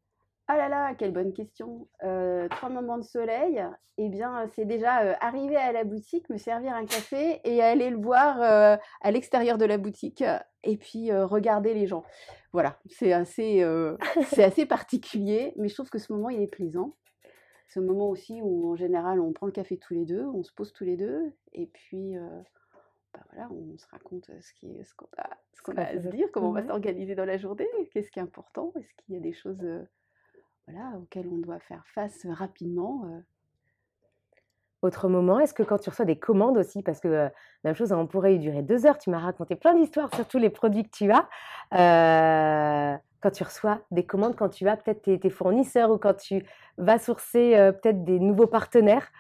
Ah 0.51 0.57
là 0.57 0.67
là, 0.67 0.95
quelle 0.95 1.11
bonne 1.13 1.31
question. 1.31 1.87
Euh, 2.03 2.47
trois 2.49 2.69
moments 2.69 2.97
de 2.97 3.03
soleil. 3.03 3.63
Eh 3.99 4.09
bien, 4.09 4.47
c'est 4.55 4.65
déjà 4.65 5.03
euh, 5.03 5.13
arriver 5.21 5.55
à 5.57 5.71
la 5.71 5.83
boutique, 5.83 6.27
me 6.29 6.37
servir 6.37 6.73
un 6.73 6.85
café 6.85 7.39
et 7.43 7.61
aller 7.61 7.91
le 7.91 7.97
boire 7.97 8.41
euh, 8.41 8.75
à 9.01 9.11
l'extérieur 9.11 9.59
de 9.59 9.65
la 9.65 9.77
boutique 9.77 10.23
euh, 10.23 10.39
et 10.63 10.77
puis 10.77 11.11
euh, 11.11 11.27
regarder 11.27 11.75
les 11.75 11.85
gens. 11.85 12.03
Voilà, 12.51 12.79
c'est 12.87 13.13
assez, 13.13 13.61
euh, 13.61 13.95
c'est 14.25 14.43
assez 14.43 14.65
particulier, 14.65 15.53
mais 15.57 15.67
je 15.67 15.75
trouve 15.75 15.91
que 15.91 15.99
ce 15.99 16.11
moment, 16.11 16.29
il 16.29 16.41
est 16.41 16.47
plaisant. 16.47 16.95
C'est 17.67 17.79
un 17.79 17.83
moment 17.83 18.09
aussi 18.09 18.41
où, 18.41 18.71
en 18.71 18.75
général, 18.75 19.19
on 19.19 19.31
prend 19.33 19.45
le 19.45 19.51
café 19.51 19.77
tous 19.77 19.93
les 19.93 20.05
deux, 20.05 20.25
on 20.25 20.41
se 20.41 20.51
pose 20.51 20.73
tous 20.73 20.83
les 20.85 20.97
deux 20.97 21.31
et 21.53 21.67
puis 21.67 22.17
euh, 22.17 22.27
bah 23.13 23.19
voilà, 23.31 23.49
on 23.51 23.77
se 23.77 23.85
raconte 23.91 24.31
ce 24.41 24.53
qu'on 24.95 25.05
a, 25.19 25.29
ce 25.53 25.61
qu'on 25.61 25.75
a 25.77 25.83
à 25.83 25.99
se 26.01 26.07
dire, 26.07 26.27
comment 26.33 26.49
on 26.49 26.53
va 26.53 26.61
Ouais. 26.61 26.67
s'organiser 26.67 27.13
dans 27.13 27.25
la 27.25 27.37
journée, 27.37 27.67
qu'est-ce 27.93 28.09
qui 28.09 28.17
est 28.17 28.23
important, 28.23 28.73
est-ce 28.79 28.91
qu'il 29.03 29.13
y 29.13 29.17
a 29.17 29.21
des 29.21 29.33
choses 29.33 29.61
euh, 29.63 29.83
voilà, 30.69 30.97
auxquelles 30.97 31.27
on 31.31 31.37
doit 31.37 31.59
faire 31.59 31.83
face 31.93 32.25
rapidement. 32.29 33.05
euh. 33.05 33.19
Autre 34.81 35.09
moment, 35.09 35.39
est-ce 35.39 35.53
que 35.53 35.63
quand 35.63 35.77
tu 35.77 35.89
reçois 35.89 36.05
des 36.05 36.17
commandes 36.17 36.57
aussi, 36.57 36.81
parce 36.83 37.01
que 37.01 37.07
euh, 37.09 37.29
même 37.65 37.75
chose, 37.75 37.91
on 37.91 38.07
pourrait 38.07 38.35
y 38.35 38.39
durer 38.39 38.61
deux 38.61 38.85
heures, 38.85 38.97
tu 38.97 39.09
m'as 39.09 39.19
raconté 39.19 39.55
plein 39.55 39.73
d'histoires 39.73 40.13
sur 40.15 40.25
tous 40.25 40.37
les 40.37 40.49
produits 40.49 40.83
que 40.83 40.95
tu 40.95 41.11
as. 41.11 41.27
Euh, 41.73 42.97
quand 43.21 43.31
tu 43.31 43.43
reçois 43.43 43.81
des 43.91 44.05
commandes, 44.05 44.37
quand 44.37 44.47
tu 44.47 44.69
as 44.69 44.77
peut-être 44.77 45.01
tes, 45.01 45.19
tes 45.19 45.29
fournisseurs 45.29 45.91
ou 45.91 45.97
quand 45.97 46.13
tu 46.13 46.45
vas 46.77 46.97
sourcer 46.97 47.57
euh, 47.57 47.73
peut-être 47.73 48.05
des 48.05 48.19
nouveaux 48.19 48.47
partenaires, 48.47 49.11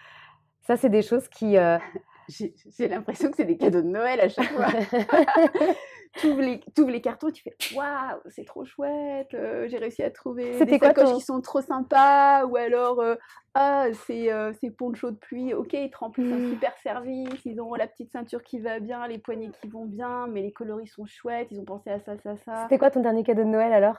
ça, 0.61 0.77
c'est 0.77 0.89
des 0.89 1.01
choses 1.01 1.27
qui, 1.27 1.57
J'ai 2.29 2.87
l'impression 2.87 3.29
que 3.31 3.35
c'est 3.37 3.45
des 3.45 3.57
cadeaux 3.57 3.81
de 3.81 3.87
Noël 3.87 4.19
à 4.21 4.29
chaque 4.29 4.51
fois. 4.51 4.67
tu 6.17 6.27
ouvres 6.27 6.41
les, 6.41 6.59
t'ouvres 6.75 6.91
les 6.91 7.01
cartons 7.01 7.29
et 7.29 7.31
tu 7.31 7.43
fais 7.43 7.55
Waouh, 7.75 8.19
c'est 8.29 8.45
trop 8.45 8.65
chouette, 8.65 9.33
euh, 9.33 9.67
j'ai 9.67 9.77
réussi 9.77 10.03
à 10.03 10.11
trouver 10.11 10.59
des 10.65 10.79
quoi 10.79 10.89
sacoches 10.89 11.09
ton- 11.09 11.15
qui 11.17 11.21
sont 11.23 11.41
trop 11.41 11.61
sympas. 11.61 12.45
Ou 12.45 12.55
alors, 12.55 12.99
euh, 13.01 13.15
ah, 13.53 13.87
c'est 14.05 14.31
euh, 14.31 14.51
poncho 14.77 15.11
de 15.11 15.17
pluie. 15.17 15.53
Ok, 15.53 15.73
ils 15.73 15.89
te 15.89 15.97
remplissent 15.97 16.31
un 16.31 16.37
Mm. 16.37 16.49
super 16.51 16.77
service. 16.77 17.45
Ils 17.45 17.59
ont 17.61 17.73
la 17.75 17.87
petite 17.87 18.11
ceinture 18.11 18.43
qui 18.43 18.59
va 18.59 18.79
bien, 18.79 19.07
les 19.07 19.17
poignets 19.17 19.51
qui 19.61 19.67
vont 19.67 19.85
bien, 19.85 20.27
mais 20.27 20.41
les 20.41 20.51
coloris 20.51 20.87
sont 20.87 21.05
chouettes. 21.05 21.47
Ils 21.51 21.59
ont 21.59 21.65
pensé 21.65 21.89
à 21.89 21.99
ça, 21.99 22.17
ça, 22.19 22.37
ça. 22.37 22.63
C'était 22.63 22.77
quoi 22.77 22.91
ton 22.91 23.01
dernier 23.01 23.23
cadeau 23.23 23.43
de 23.43 23.49
Noël 23.49 23.73
alors? 23.73 23.97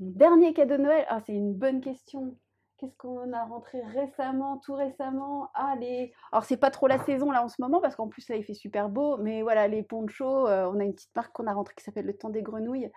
Mon 0.00 0.10
dernier 0.10 0.52
cadeau 0.54 0.76
de 0.76 0.82
Noël, 0.82 1.04
ah, 1.08 1.20
c'est 1.26 1.32
une 1.32 1.54
bonne 1.54 1.80
question. 1.80 2.36
Qu'est-ce 2.78 2.96
qu'on 2.96 3.32
a 3.32 3.44
rentré 3.44 3.80
récemment, 3.82 4.58
tout 4.58 4.74
récemment? 4.74 5.50
Ah, 5.54 5.74
les... 5.80 6.12
Alors, 6.32 6.44
c'est 6.44 6.56
pas 6.56 6.70
trop 6.70 6.86
la 6.86 6.98
saison 6.98 7.30
là 7.30 7.42
en 7.42 7.48
ce 7.48 7.60
moment 7.60 7.80
parce 7.80 7.96
qu'en 7.96 8.08
plus, 8.08 8.28
là, 8.28 8.36
il 8.36 8.44
fait 8.44 8.54
super 8.54 8.88
beau. 8.88 9.16
Mais 9.18 9.42
voilà, 9.42 9.68
les 9.68 9.82
ponchos, 9.82 10.46
euh, 10.46 10.70
on 10.72 10.78
a 10.78 10.84
une 10.84 10.94
petite 10.94 11.14
marque 11.16 11.32
qu'on 11.32 11.46
a 11.46 11.52
rentrée 11.52 11.74
qui 11.76 11.84
s'appelle 11.84 12.06
Le 12.06 12.16
Temps 12.16 12.30
des 12.30 12.42
Grenouilles. 12.42 12.90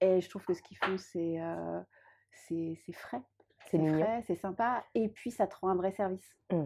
Et 0.00 0.20
je 0.20 0.30
trouve 0.30 0.44
que 0.44 0.54
ce 0.54 0.62
qu'ils 0.62 0.78
font, 0.78 0.96
c'est 0.98 1.40
euh, 1.40 1.80
c'est 2.48 2.78
frais. 2.92 3.22
C'est 3.70 3.78
frais, 3.78 4.22
c'est 4.26 4.36
sympa. 4.36 4.84
Et 4.94 5.08
puis, 5.08 5.30
ça 5.30 5.46
te 5.46 5.56
rend 5.60 5.68
un 5.68 5.76
vrai 5.76 5.92
service. 5.92 6.36
Mm. 6.50 6.64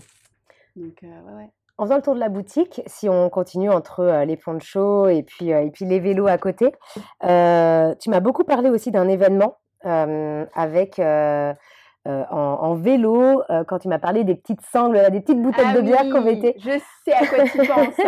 Donc, 0.77 1.03
euh, 1.03 1.23
ouais, 1.23 1.35
ouais. 1.35 1.51
En 1.81 1.85
faisant 1.85 1.97
le 1.97 2.03
tour 2.03 2.15
de 2.15 2.21
la 2.21 2.29
boutique, 2.29 2.83
si 2.85 3.09
on 3.09 3.31
continue 3.31 3.71
entre 3.71 4.01
euh, 4.01 4.25
les 4.27 4.37
ponchos 4.37 5.09
et 5.09 5.23
puis, 5.23 5.51
euh, 5.51 5.63
et 5.63 5.71
puis 5.71 5.87
les 5.87 5.99
vélos 5.99 6.27
à 6.27 6.37
côté, 6.37 6.75
euh, 7.25 7.95
tu 7.95 8.11
m'as 8.11 8.21
beaucoup 8.21 8.45
parlé 8.45 8.69
aussi 8.69 8.91
d'un 8.91 9.09
événement 9.09 9.57
avec 9.83 11.01
euh, 12.09 12.25
en, 12.31 12.37
en 12.37 12.75
vélo, 12.75 13.43
euh, 13.51 13.65
quand 13.65 13.79
tu 13.79 13.89
m'as 13.89 13.99
parlé 13.99 14.25
des 14.25 14.35
petites 14.35 14.63
sangles, 14.63 14.97
là, 14.97 15.11
des 15.11 15.21
petites 15.21 15.41
bouteilles 15.41 15.67
Ah 15.69 15.75
de 15.75 15.81
bière 15.83 16.03
qu'on 16.11 16.23
mettait. 16.23 16.55
Je 16.59 16.79
sais 17.05 17.13
à 17.13 17.27
quoi 17.27 17.45
tu 17.49 17.59
penses. 17.67 18.01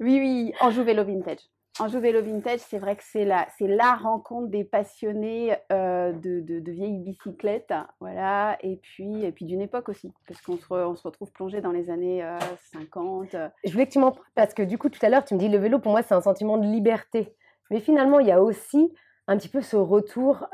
Oui, 0.00 0.18
oui, 0.20 0.52
Anjou 0.60 0.84
Vélo 0.84 1.04
Vintage. 1.04 1.38
Anjou 1.80 2.00
Vélo 2.00 2.22
Vintage, 2.22 2.58
c'est 2.60 2.78
vrai 2.78 2.96
que 2.96 3.02
c'est 3.04 3.24
la, 3.24 3.46
c'est 3.56 3.68
la 3.68 3.94
rencontre 3.94 4.48
des 4.48 4.64
passionnés 4.64 5.54
euh, 5.72 6.12
de, 6.12 6.40
de- 6.40 6.58
de 6.60 6.72
vieilles 6.72 6.98
bicyclettes, 6.98 7.72
voilà, 8.00 8.56
et 8.62 8.76
puis, 8.82 9.24
et 9.24 9.30
puis 9.30 9.44
d'une 9.44 9.60
époque 9.60 9.88
aussi, 9.88 10.12
parce 10.26 10.40
qu'on 10.40 10.56
se, 10.56 10.66
re- 10.66 10.86
on 10.86 10.96
se 10.96 11.02
retrouve 11.06 11.30
plongé 11.32 11.60
dans 11.60 11.70
les 11.70 11.88
années 11.90 12.22
euh, 12.24 12.36
50. 12.72 13.34
euh, 13.34 13.48
Je 13.64 13.70
voulais 13.72 13.86
que 13.86 13.92
tu 13.92 14.00
m'en 14.00 14.10
parles 14.10 14.24
parce 14.34 14.54
que 14.54 14.62
du 14.62 14.76
coup, 14.76 14.88
tout 14.88 15.04
à 15.04 15.08
l'heure, 15.08 15.24
tu 15.24 15.34
me 15.34 15.38
dis 15.38 15.48
le 15.48 15.58
vélo, 15.58 15.78
pour 15.78 15.92
moi, 15.92 16.02
c'est 16.02 16.14
un 16.14 16.20
sentiment 16.20 16.58
de 16.58 16.66
liberté. 16.66 17.34
Mais 17.70 17.78
finalement, 17.80 18.18
il 18.18 18.26
y 18.26 18.32
a 18.32 18.42
aussi 18.42 18.92
un 19.28 19.36
petit 19.36 19.48
peu 19.48 19.60
ce 19.60 19.76
retour 19.76 20.46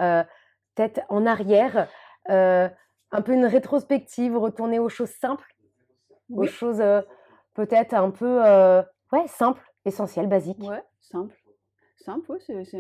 tête 0.75 1.01
en 1.09 1.25
arrière, 1.25 1.87
un 2.29 3.23
peu 3.23 3.33
une 3.33 3.47
rétrospective, 3.47 4.37
retourner 4.37 4.79
aux 4.79 4.89
choses 4.89 5.11
simples, 5.11 5.55
aux 6.31 6.47
choses 6.47 6.81
euh, 6.81 7.01
peut-être 7.55 7.95
un 7.95 8.11
peu 8.11 8.45
euh, 8.45 8.83
ouais, 9.13 9.27
simples, 9.29 9.63
essentielles, 9.85 10.29
basiques. 10.29 10.63
Ouais, 10.63 10.83
simple. 11.01 11.37
Simple, 11.97 12.33
ouais, 12.33 12.39
c'est, 12.41 12.79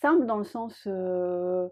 simple 0.00 0.26
dans 0.26 0.36
le 0.36 0.44
sens 0.44 0.82
euh, 0.86 1.68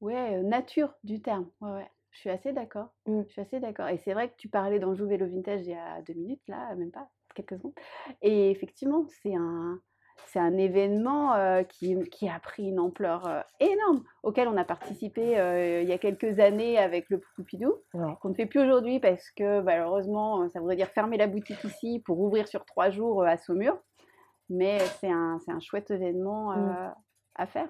ouais, 0.00 0.38
euh, 0.38 0.42
nature 0.42 0.94
du 1.04 1.20
terme. 1.20 1.48
Ouais, 1.60 1.70
ouais. 1.70 1.90
Je 2.12 2.18
suis 2.18 2.30
assez 2.30 2.52
d'accord. 2.52 2.88
Mm. 3.06 3.22
Je 3.28 3.32
suis 3.32 3.40
assez 3.40 3.60
d'accord. 3.60 3.88
Et 3.88 3.98
c'est 3.98 4.14
vrai 4.14 4.30
que 4.30 4.36
tu 4.36 4.48
parlais 4.48 4.80
d'Anjou 4.80 5.06
Vélo 5.06 5.26
Vintage 5.26 5.60
il 5.62 5.70
y 5.70 5.74
a 5.74 6.02
deux 6.02 6.14
minutes, 6.14 6.42
là, 6.48 6.74
même 6.74 6.90
pas, 6.90 7.08
quelques 7.34 7.56
secondes. 7.56 7.74
Et 8.20 8.50
effectivement, 8.50 9.06
c'est 9.22 9.34
un, 9.34 9.80
c'est 10.26 10.38
un 10.38 10.56
événement 10.56 11.34
euh, 11.34 11.62
qui, 11.62 11.98
qui 12.10 12.28
a 12.28 12.38
pris 12.38 12.68
une 12.68 12.78
ampleur 12.80 13.26
euh, 13.26 13.40
énorme, 13.60 14.02
auquel 14.22 14.48
on 14.48 14.56
a 14.56 14.64
participé 14.64 15.38
euh, 15.38 15.82
il 15.82 15.88
y 15.88 15.92
a 15.92 15.98
quelques 15.98 16.38
années 16.38 16.78
avec 16.78 17.10
le 17.10 17.20
Poupidou 17.36 17.74
Ouais. 17.94 18.12
qu'on 18.20 18.28
ne 18.30 18.34
fait 18.34 18.46
plus 18.46 18.60
aujourd'hui 18.60 19.00
parce 19.00 19.30
que 19.30 19.60
malheureusement, 19.60 20.48
ça 20.50 20.60
voudrait 20.60 20.76
dire 20.76 20.88
fermer 20.88 21.16
la 21.16 21.26
boutique 21.26 21.62
ici 21.64 22.02
pour 22.04 22.20
ouvrir 22.20 22.46
sur 22.48 22.64
trois 22.64 22.90
jours 22.90 23.24
à 23.24 23.36
Saumur. 23.36 23.76
Mais 24.48 24.78
c'est 25.00 25.10
un, 25.10 25.38
c'est 25.44 25.52
un 25.52 25.60
chouette 25.60 25.90
événement 25.90 26.52
Mm. 26.52 26.94
à 27.36 27.46
faire. 27.46 27.68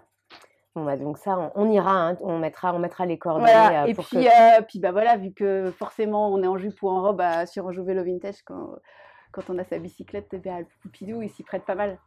Bon, 0.74 0.84
bah, 0.84 0.96
donc 0.96 1.18
ça, 1.18 1.36
on, 1.36 1.50
on 1.56 1.70
ira, 1.70 1.90
hein, 1.92 2.16
on 2.20 2.38
mettra, 2.38 2.72
on 2.74 2.78
mettra 2.78 3.04
les 3.04 3.18
coordonnées 3.18 3.50
Voilà. 3.50 3.88
Et 3.88 3.94
pour 3.94 4.04
puis, 4.06 4.18
que... 4.24 4.62
puis 4.62 4.78
bah 4.78 4.92
voilà, 4.92 5.16
vu 5.16 5.32
que 5.32 5.70
forcément 5.72 6.32
on 6.32 6.42
est 6.42 6.46
en 6.46 6.56
jupe 6.58 6.80
ou 6.82 6.88
en 6.88 7.02
robe 7.02 7.22
sur 7.46 7.68
un 7.68 7.72
vélo 7.82 8.04
vintage, 8.04 8.42
quand, 8.44 8.76
quand 9.32 9.50
on 9.50 9.58
a 9.58 9.64
sa 9.64 9.78
bicyclette, 9.78 10.28
eh 10.32 10.38
le 10.38 10.66
Poupidou, 10.82 11.22
il 11.22 11.28
s'y 11.28 11.42
prête 11.42 11.64
pas 11.64 11.74
mal. 11.74 11.98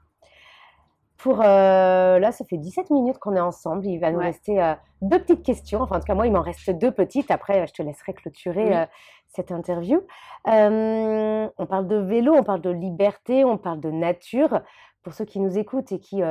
Pour 1.24 1.40
euh, 1.40 2.20
là, 2.20 2.34
ça 2.34 2.44
fait 2.44 2.58
17 2.58 2.90
minutes 2.90 3.18
qu'on 3.18 3.38
est 3.38 3.40
ensemble. 3.40 3.86
Il 3.86 3.98
va 3.98 4.12
nous 4.12 4.20
rester 4.20 4.62
euh, 4.62 4.74
deux 5.02 5.20
petites 5.20 5.42
questions. 5.42 5.80
Enfin, 5.80 5.96
en 5.96 6.00
tout 6.02 6.06
cas, 6.06 6.16
moi, 6.16 6.28
il 6.28 6.34
m'en 6.34 6.42
reste 6.42 6.70
deux 6.72 6.92
petites. 6.92 7.32
Après, 7.32 7.66
je 7.66 7.72
te 7.72 7.82
laisserai 7.82 8.14
clôturer 8.14 8.66
Oui. 8.66 8.76
euh, 8.76 8.86
cette 9.30 9.50
interview. 9.54 10.02
On 10.46 11.66
parle 11.66 11.88
de 11.88 11.96
vélo, 11.96 12.34
on 12.34 12.44
parle 12.44 12.60
de 12.60 12.72
liberté, 12.72 13.46
on 13.46 13.58
parle 13.58 13.80
de 13.80 13.90
nature. 13.90 14.64
Pour 15.02 15.14
ceux 15.14 15.24
qui 15.24 15.40
nous 15.40 15.58
écoutent 15.58 15.94
et 15.94 16.00
qui, 16.00 16.22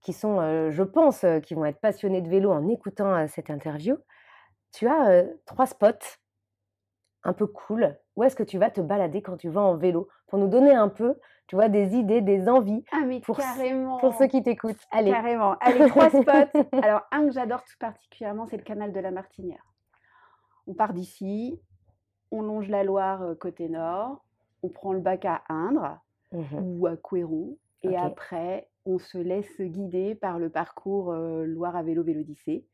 qui 0.00 0.14
sont, 0.14 0.70
je 0.70 0.82
pense, 0.82 1.26
qui 1.44 1.52
vont 1.52 1.66
être 1.66 1.80
passionnés 1.80 2.22
de 2.22 2.28
vélo 2.30 2.50
en 2.50 2.66
écoutant 2.68 3.28
cette 3.28 3.50
interview, 3.50 3.96
tu 4.72 4.88
as 4.88 5.24
trois 5.44 5.66
spots 5.66 6.16
un 7.22 7.34
peu 7.34 7.46
cool. 7.46 7.96
Où 8.16 8.24
est-ce 8.24 8.34
que 8.34 8.42
tu 8.42 8.58
vas 8.58 8.70
te 8.70 8.80
balader 8.80 9.20
quand 9.20 9.36
tu 9.36 9.50
vas 9.50 9.60
en 9.60 9.76
vélo? 9.76 10.08
Pour 10.26 10.38
nous 10.38 10.48
donner 10.48 10.74
un 10.74 10.88
peu, 10.88 11.14
tu 11.48 11.56
vois, 11.56 11.68
des 11.68 11.96
idées, 11.96 12.20
des 12.20 12.48
envies 12.48 12.84
Ah, 12.92 13.00
mais 13.06 13.20
Pour 13.20 13.38
carrément 13.38 13.98
pour 13.98 14.14
ceux 14.14 14.26
qui 14.28 14.42
t'écoutent. 14.42 14.76
Allez. 14.92 15.10
Carrément. 15.10 15.56
Allez, 15.60 15.88
trois 15.88 16.08
spots. 16.10 16.78
Alors, 16.82 17.02
un 17.10 17.24
que 17.26 17.32
j'adore 17.32 17.64
tout 17.64 17.76
particulièrement, 17.80 18.46
c'est 18.46 18.58
le 18.58 18.62
canal 18.62 18.92
de 18.92 19.00
la 19.00 19.10
Martinière. 19.10 19.64
On 20.66 20.74
part 20.74 20.92
d'ici, 20.92 21.58
on 22.30 22.42
longe 22.42 22.68
la 22.68 22.84
Loire 22.84 23.22
euh, 23.22 23.34
côté 23.34 23.68
nord, 23.68 24.22
on 24.62 24.68
prend 24.68 24.92
le 24.92 25.00
bac 25.00 25.24
à 25.24 25.42
Indre 25.48 25.98
Mhm. 26.30 26.78
ou 26.78 26.86
à 26.86 26.94
Couéron, 26.98 27.56
et 27.82 27.96
après, 27.96 28.68
on 28.84 28.98
se 28.98 29.16
laisse 29.16 29.58
guider 29.62 30.14
par 30.14 30.38
le 30.38 30.50
parcours 30.50 31.10
euh, 31.10 31.46
Loire 31.46 31.74
à 31.74 31.82
vélo 31.82 32.02
Vélodicée. 32.02 32.66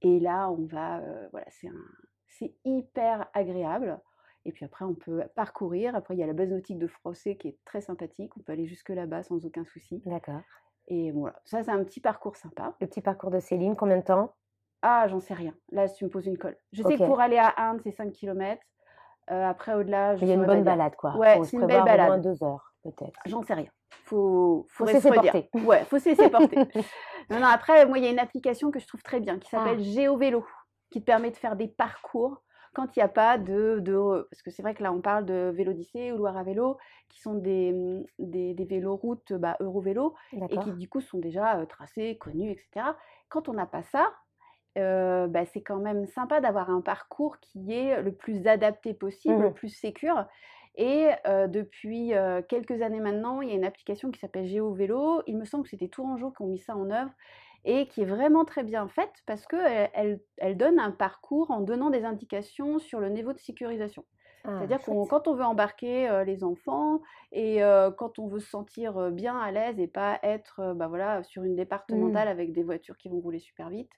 Et 0.00 0.18
là, 0.18 0.50
on 0.50 0.64
va, 0.64 1.00
euh, 1.00 1.28
voilà, 1.30 1.46
c'est 1.50 1.68
un, 1.68 1.84
c'est 2.26 2.54
hyper 2.64 3.26
agréable. 3.34 4.00
Et 4.46 4.52
puis 4.52 4.64
après, 4.64 4.84
on 4.84 4.94
peut 4.94 5.24
parcourir. 5.34 5.96
Après, 5.96 6.14
il 6.14 6.20
y 6.20 6.22
a 6.22 6.26
la 6.26 6.32
base 6.32 6.50
nautique 6.50 6.78
de 6.78 6.86
Frossé 6.86 7.36
qui 7.36 7.48
est 7.48 7.58
très 7.64 7.80
sympathique. 7.80 8.30
On 8.38 8.40
peut 8.40 8.52
aller 8.52 8.66
jusque 8.66 8.90
là-bas 8.90 9.24
sans 9.24 9.44
aucun 9.44 9.64
souci. 9.64 10.00
D'accord. 10.06 10.40
Et 10.86 11.10
voilà, 11.10 11.34
ça, 11.44 11.64
c'est 11.64 11.70
un 11.72 11.82
petit 11.82 12.00
parcours 12.00 12.36
sympa. 12.36 12.74
Le 12.80 12.86
petit 12.86 13.00
parcours 13.00 13.30
de 13.32 13.40
Céline, 13.40 13.74
combien 13.74 13.96
de 13.96 14.02
temps? 14.04 14.32
Ah, 14.82 15.08
j'en 15.08 15.18
sais 15.18 15.34
rien. 15.34 15.52
Là, 15.72 15.88
tu 15.88 16.04
me 16.04 16.10
poses 16.10 16.26
une 16.26 16.38
colle. 16.38 16.56
Je 16.72 16.82
sais 16.84 16.96
que 16.96 17.04
pour 17.04 17.20
aller 17.20 17.38
à 17.38 17.54
Inde, 17.56 17.80
c'est 17.82 17.90
5 17.90 18.12
km. 18.12 18.62
après, 19.26 19.74
au-delà, 19.74 20.14
je 20.14 20.22
Il 20.24 20.28
y 20.28 20.30
a 20.30 20.34
une 20.34 20.46
bonne 20.46 20.62
balade, 20.62 20.94
quoi. 20.94 21.16
Ouais, 21.16 21.42
c'est 21.42 21.56
une 21.56 21.66
belle 21.66 21.80
prévoir 21.82 21.94
au 21.94 21.98
moins 21.98 22.06
balade. 22.18 22.22
deux 22.22 22.44
heures, 22.44 22.72
peut-être. 22.84 23.18
J'en 23.26 23.42
sais 23.42 23.54
rien. 23.54 23.70
Faut, 24.04 24.64
Faut 24.68 24.86
faut, 24.86 25.00
se 25.00 25.08
redire. 25.08 25.34
Ouais, 25.64 25.84
faut 25.86 25.98
se 25.98 26.10
laisser 26.10 26.30
porter. 26.30 26.56
non, 27.30 27.40
non, 27.40 27.46
après, 27.46 27.84
moi, 27.86 27.98
il 27.98 28.04
y 28.04 28.06
a 28.06 28.10
une 28.10 28.20
application 28.20 28.70
que 28.70 28.78
je 28.78 28.86
trouve 28.86 29.02
très 29.02 29.18
bien 29.18 29.40
qui 29.40 29.48
Ah. 29.52 29.58
s'appelle 29.58 29.80
GeoVélo, 29.82 30.46
qui 30.90 31.00
te 31.00 31.04
permet 31.06 31.32
de 31.32 31.36
faire 31.36 31.56
des 31.56 31.66
parcours 31.66 32.44
quand 32.76 32.96
il 32.96 33.00
n'y 33.00 33.04
a 33.04 33.08
pas 33.08 33.38
de, 33.38 33.80
de- 33.80 34.28
Parce 34.30 34.42
que 34.42 34.50
c'est 34.52 34.62
vrai 34.62 34.74
que 34.74 34.82
là, 34.84 34.92
on 34.92 35.00
parle 35.02 35.24
de 35.26 35.52
Vélodicée 35.54 36.12
ou 36.12 36.18
Loire 36.18 36.36
à 36.36 36.44
vélo, 36.44 36.78
qui 37.08 37.20
sont 37.20 37.34
des, 37.34 37.72
hum, 37.74 38.04
des, 38.18 38.54
des 38.54 38.64
véloroutes 38.66 39.32
bah, 39.32 39.56
Eurovélo, 39.60 40.14
et 40.50 40.58
qui 40.60 40.72
du 40.74 40.88
coup 40.88 41.00
sont 41.00 41.18
déjà 41.18 41.58
euh, 41.60 41.66
tracés, 41.66 42.18
connus, 42.18 42.52
etc. 42.52 42.96
Quand 43.30 43.48
on 43.48 43.54
n'a 43.54 43.66
pas 43.66 43.82
ça, 43.82 44.12
euh, 44.78 45.26
bah, 45.26 45.46
c'est 45.46 45.62
quand 45.62 45.78
même 45.78 46.06
sympa 46.06 46.40
d'avoir 46.40 46.70
un 46.70 46.82
parcours 46.82 47.38
qui 47.40 47.72
est 47.72 48.02
le 48.02 48.14
plus 48.14 48.46
adapté 48.46 48.92
possible, 48.94 49.44
le 49.44 49.50
Mhm. 49.50 49.54
plus 49.54 49.70
sécure. 49.70 50.26
Et 50.74 51.08
euh, 51.26 51.46
depuis 51.48 52.14
euh, 52.14 52.42
quelques 52.46 52.82
années 52.82 53.00
maintenant, 53.00 53.40
il 53.40 53.48
y 53.48 53.52
a 53.52 53.54
une 53.54 53.64
application 53.64 54.10
qui 54.10 54.20
s'appelle 54.20 54.46
GeoVélo. 54.46 55.22
Il 55.26 55.38
me 55.38 55.46
semble 55.46 55.64
que 55.64 55.70
c'était 55.70 55.88
Tourangeau 55.88 56.30
qui 56.30 56.42
ont 56.42 56.48
mis 56.48 56.58
ça 56.58 56.76
en 56.76 56.90
œuvre 56.90 57.10
et 57.64 57.86
qui 57.88 58.02
est 58.02 58.06
vraiment 58.06 58.44
très 58.44 58.62
bien 58.64 58.86
faite 58.88 59.12
parce 59.26 59.46
qu'elle 59.46 59.90
elle, 59.94 60.20
elle 60.38 60.56
donne 60.56 60.78
un 60.78 60.90
parcours 60.90 61.50
en 61.50 61.60
donnant 61.60 61.90
des 61.90 62.04
indications 62.04 62.78
sur 62.78 63.00
le 63.00 63.08
niveau 63.08 63.32
de 63.32 63.38
sécurisation. 63.38 64.04
Ah, 64.44 64.58
C'est-à-dire 64.58 64.80
chouette. 64.80 65.08
quand 65.10 65.26
on 65.26 65.34
veut 65.34 65.44
embarquer 65.44 66.08
euh, 66.08 66.22
les 66.22 66.44
enfants 66.44 67.00
et 67.32 67.64
euh, 67.64 67.90
quand 67.90 68.20
on 68.20 68.28
veut 68.28 68.38
se 68.38 68.48
sentir 68.48 68.96
euh, 68.96 69.10
bien 69.10 69.36
à 69.38 69.50
l'aise 69.50 69.80
et 69.80 69.88
pas 69.88 70.20
être 70.22 70.72
bah 70.74 70.86
voilà, 70.86 71.22
sur 71.24 71.42
une 71.42 71.56
départementale 71.56 72.28
avec 72.28 72.52
des 72.52 72.62
voitures 72.62 72.96
qui 72.96 73.08
vont 73.08 73.18
rouler 73.18 73.40
super 73.40 73.70
vite, 73.70 73.90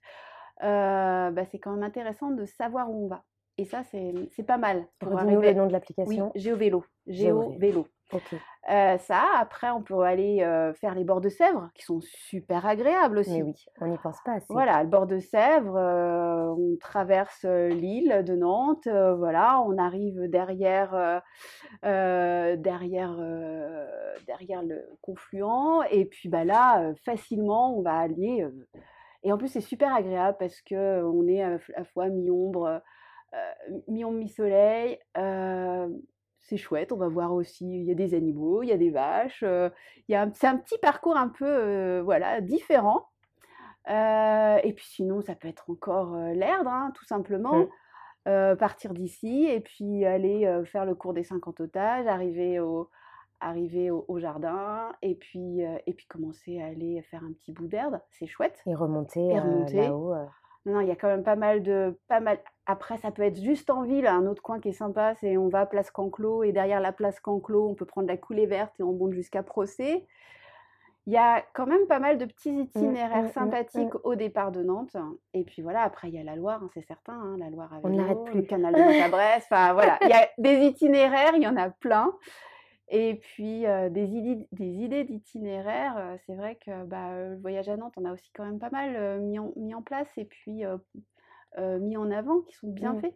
bah, 0.62 1.44
c'est 1.50 1.58
quand 1.58 1.72
même 1.72 1.82
intéressant 1.82 2.30
de 2.30 2.44
savoir 2.46 2.90
où 2.90 3.04
on 3.04 3.08
va. 3.08 3.24
Et 3.58 3.64
ça, 3.64 3.82
c'est, 3.82 4.12
pas 4.46 4.56
mal. 4.56 4.86
pour 5.00 5.10
Redis-nous 5.12 5.30
le 5.40 5.48
arriver- 5.48 5.54
nom 5.54 5.62
de 5.64 5.66
Oui, 5.66 5.72
l'application. 5.72 6.32
GeoVélo. 6.36 6.84
GeoVélo. 7.08 7.52
GeoVélo. 7.52 7.86
Ok. 8.12 8.34
Euh, 8.70 8.98
ça, 8.98 9.24
après, 9.38 9.70
on 9.70 9.82
peut 9.82 10.00
aller 10.02 10.42
euh, 10.42 10.74
faire 10.74 10.94
les 10.94 11.04
bords 11.04 11.22
de 11.22 11.30
Sèvres, 11.30 11.70
qui 11.74 11.84
sont 11.84 12.00
super 12.02 12.66
agréables 12.66 13.18
aussi. 13.18 13.42
Mais 13.42 13.42
oui, 13.42 13.66
on 13.80 13.86
n'y 13.86 13.96
pense 13.96 14.18
pas 14.24 14.32
assez. 14.32 14.46
Voilà, 14.50 14.82
le 14.82 14.90
bord 14.90 15.06
de 15.06 15.18
Sèvres, 15.18 15.76
euh, 15.76 16.48
on 16.50 16.76
traverse 16.76 17.44
l'île 17.44 18.22
de 18.26 18.34
Nantes, 18.34 18.86
voilà, 18.86 19.62
on 19.62 19.78
arrive 19.78 20.28
derrière, 20.28 21.22
derrière, 21.82 23.16
derrière 24.26 24.62
le 24.62 24.86
confluent, 25.00 25.82
et 25.90 26.04
puis 26.04 26.28
bah, 26.28 26.44
là, 26.44 26.92
facilement, 27.04 27.78
on 27.78 27.80
va 27.80 27.96
aller. 27.96 28.46
et 29.22 29.32
en 29.32 29.38
plus, 29.38 29.48
c'est 29.48 29.62
super 29.62 29.94
agréable 29.94 30.36
parce 30.38 30.60
que 30.60 31.02
on 31.04 31.26
est 31.26 31.42
à, 31.42 31.58
la 31.76 31.84
fois 31.84 32.08
mi-ombre, 32.08 32.82
mi-ombre, 33.86 34.18
mi-soleil. 34.18 34.98
C'est 36.48 36.56
chouette, 36.56 36.92
on 36.92 36.96
va 36.96 37.08
voir 37.08 37.32
aussi, 37.34 37.64
il 37.66 37.84
y 37.84 37.90
a 37.90 37.94
des 37.94 38.14
animaux, 38.14 38.62
il 38.62 38.68
y 38.68 38.72
a 38.72 38.76
des 38.78 38.90
vaches, 38.90 39.42
euh, 39.42 39.68
il 40.08 40.12
y 40.12 40.14
a 40.14 40.22
un- 40.22 40.32
c'est 40.34 40.46
un 40.46 40.56
petit 40.56 40.78
parcours 40.78 41.16
un 41.16 41.28
peu 41.28 41.46
euh, 41.46 42.02
voilà, 42.02 42.40
différent. 42.40 43.06
Euh, 43.90 44.58
et 44.64 44.72
puis 44.72 44.84
sinon, 44.86 45.20
ça 45.20 45.34
peut 45.34 45.48
être 45.48 45.70
encore 45.70 46.14
l'Erdre, 46.34 46.70
hein, 46.70 46.92
tout 46.94 47.04
simplement. 47.04 47.56
Mm. 47.60 47.68
Euh, 48.26 48.56
partir 48.56 48.92
d'ici 48.92 49.46
et 49.48 49.60
puis 49.60 50.04
aller 50.04 50.50
faire 50.66 50.84
le 50.84 50.94
cours 50.94 51.14
des 51.14 51.22
50 51.22 51.60
otages, 51.60 52.06
arriver 52.06 52.60
au, 52.60 52.90
arriver 53.40 53.90
au, 53.90 54.04
au 54.08 54.18
jardin 54.18 54.92
et 55.00 55.14
puis, 55.14 55.60
et 55.86 55.92
puis 55.94 56.06
commencer 56.06 56.60
à 56.60 56.66
aller 56.66 57.00
faire 57.02 57.22
un 57.24 57.32
petit 57.32 57.52
bout 57.52 57.68
d'herbe. 57.68 57.98
C'est 58.10 58.26
chouette. 58.26 58.60
Et 58.66 58.74
remonter, 58.74 59.24
Et 59.28 59.38
remonter. 59.40 59.80
là-haut. 59.82 60.14
Euh. 60.66 60.72
non, 60.72 60.80
il 60.80 60.88
y 60.88 60.90
a 60.90 60.96
quand 60.96 61.08
même 61.08 61.24
pas 61.24 61.36
mal 61.36 61.62
de. 61.62 61.98
Pas 62.08 62.20
mal... 62.20 62.38
Après, 62.66 62.98
ça 62.98 63.10
peut 63.10 63.22
être 63.22 63.40
juste 63.40 63.70
en 63.70 63.82
ville. 63.82 64.06
Un 64.06 64.26
autre 64.26 64.42
coin 64.42 64.60
qui 64.60 64.68
est 64.68 64.72
sympa, 64.72 65.14
c'est 65.20 65.36
on 65.36 65.48
va 65.48 65.60
à 65.60 65.66
Place 65.66 65.90
Canclos 65.90 66.42
et 66.42 66.52
derrière 66.52 66.80
la 66.80 66.92
Place 66.92 67.20
Canclos, 67.20 67.68
on 67.68 67.74
peut 67.74 67.86
prendre 67.86 68.08
la 68.08 68.16
coulée 68.16 68.46
verte 68.46 68.74
et 68.78 68.82
on 68.82 68.92
monte 68.92 69.12
jusqu'à 69.12 69.42
Procès. 69.42 70.06
Il 71.08 71.14
y 71.14 71.16
a 71.16 71.42
quand 71.54 71.66
même 71.66 71.86
pas 71.86 72.00
mal 72.00 72.18
de 72.18 72.26
petits 72.26 72.52
Mmh, 72.52 72.60
itinéraires 72.60 73.22
mmh, 73.22 73.26
mmh, 73.28 73.32
sympathiques 73.32 73.94
au 74.04 74.14
départ 74.14 74.52
de 74.52 74.62
Nantes. 74.62 74.94
Et 75.32 75.42
puis 75.42 75.62
voilà, 75.62 75.80
après, 75.82 76.08
il 76.08 76.14
y 76.14 76.18
a 76.18 76.22
la 76.22 76.36
Loire, 76.36 76.62
hein, 76.62 76.68
c'est 76.74 76.86
certain, 76.86 77.14
hein, 77.14 77.36
la 77.38 77.48
Loire 77.48 77.72
à 77.72 77.80
On 77.82 77.88
n'arrête 77.88 78.22
plus. 78.24 78.40
le 78.40 78.46
canal 78.46 78.74
de 78.74 78.78
Montabresse. 78.78 79.46
Enfin 79.50 79.72
voilà, 79.72 79.98
il 80.02 80.08
y 80.08 80.12
a 80.12 80.28
des 80.38 80.66
itinéraires, 80.66 81.32
il 81.34 81.42
y 81.42 81.48
en 81.48 81.56
a 81.56 81.70
plein. 81.70 82.12
Et 82.90 83.16
puis 83.16 83.66
euh, 83.66 83.90
des 83.90 84.06
idées, 84.06 84.48
des 84.52 84.64
idées 84.64 85.04
d'itinéraires, 85.04 85.96
euh, 85.98 86.16
c'est 86.26 86.34
vrai 86.34 86.56
que 86.64 86.84
bah, 86.84 87.10
euh, 87.10 87.30
le 87.30 87.40
voyage 87.40 87.68
à 87.68 87.76
Nantes, 87.76 87.92
on 87.98 88.04
a 88.06 88.12
aussi 88.12 88.30
quand 88.34 88.44
même 88.44 88.58
pas 88.58 88.70
mal 88.70 89.20
mis, 89.20 89.38
en, 89.38 89.52
mis 89.56 89.74
en 89.74 89.82
place 89.82 90.08
et 90.16 90.24
puis 90.24 90.64
mis 91.58 91.96
en 91.96 92.10
avant, 92.10 92.40
qui 92.42 92.54
sont 92.54 92.68
bien 92.68 92.94
Mmh. 92.94 93.00
faits. 93.00 93.14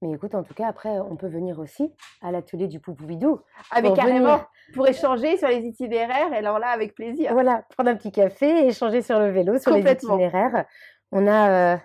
Mais 0.00 0.12
écoute, 0.12 0.36
en 0.36 0.44
tout 0.44 0.54
cas, 0.54 0.68
après, 0.68 1.00
on 1.00 1.16
peut 1.16 1.26
venir 1.26 1.58
aussi 1.58 1.92
à 2.22 2.30
l'atelier 2.30 2.68
du 2.68 2.78
Poupoubidou. 2.78 3.40
Ah 3.72 3.82
mais 3.82 3.92
carrément, 3.94 4.36
venir. 4.36 4.46
pour 4.72 4.86
échanger 4.86 5.36
sur 5.36 5.48
les 5.48 5.58
itinéraires, 5.64 6.32
et 6.32 6.36
alors 6.36 6.60
là, 6.60 6.68
avec 6.68 6.94
plaisir. 6.94 7.32
Voilà, 7.32 7.64
prendre 7.74 7.90
un 7.90 7.96
petit 7.96 8.12
café, 8.12 8.68
échanger 8.68 9.02
sur 9.02 9.18
le 9.18 9.30
vélo, 9.30 9.58
sur 9.58 9.72
les 9.72 9.90
itinéraires. 9.90 10.66
On 11.10 11.26
a, 11.26 11.80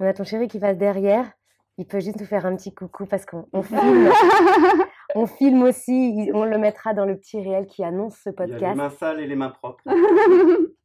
on 0.00 0.06
a 0.06 0.12
ton 0.12 0.24
chéri 0.24 0.48
qui 0.48 0.60
passe 0.60 0.76
derrière. 0.76 1.32
Il 1.78 1.86
peut 1.86 2.00
juste 2.00 2.20
nous 2.20 2.26
faire 2.26 2.44
un 2.46 2.56
petit 2.56 2.74
coucou 2.74 3.06
parce 3.06 3.24
qu'on 3.24 3.46
on 3.52 3.62
filme. 3.62 4.10
On 5.16 5.26
filme 5.26 5.62
aussi. 5.62 6.30
On 6.34 6.44
le 6.44 6.58
mettra 6.58 6.94
dans 6.94 7.04
le 7.06 7.16
petit 7.16 7.40
réel 7.40 7.66
qui 7.66 7.82
annonce 7.84 8.16
ce 8.16 8.30
Il 8.30 8.32
y 8.38 8.42
a 8.42 8.46
les 8.46 8.52
podcast. 8.52 8.76
mains 8.76 8.90
sales 8.90 9.20
et 9.20 9.26
les 9.26 9.36
mains 9.36 9.50
propres. 9.50 9.82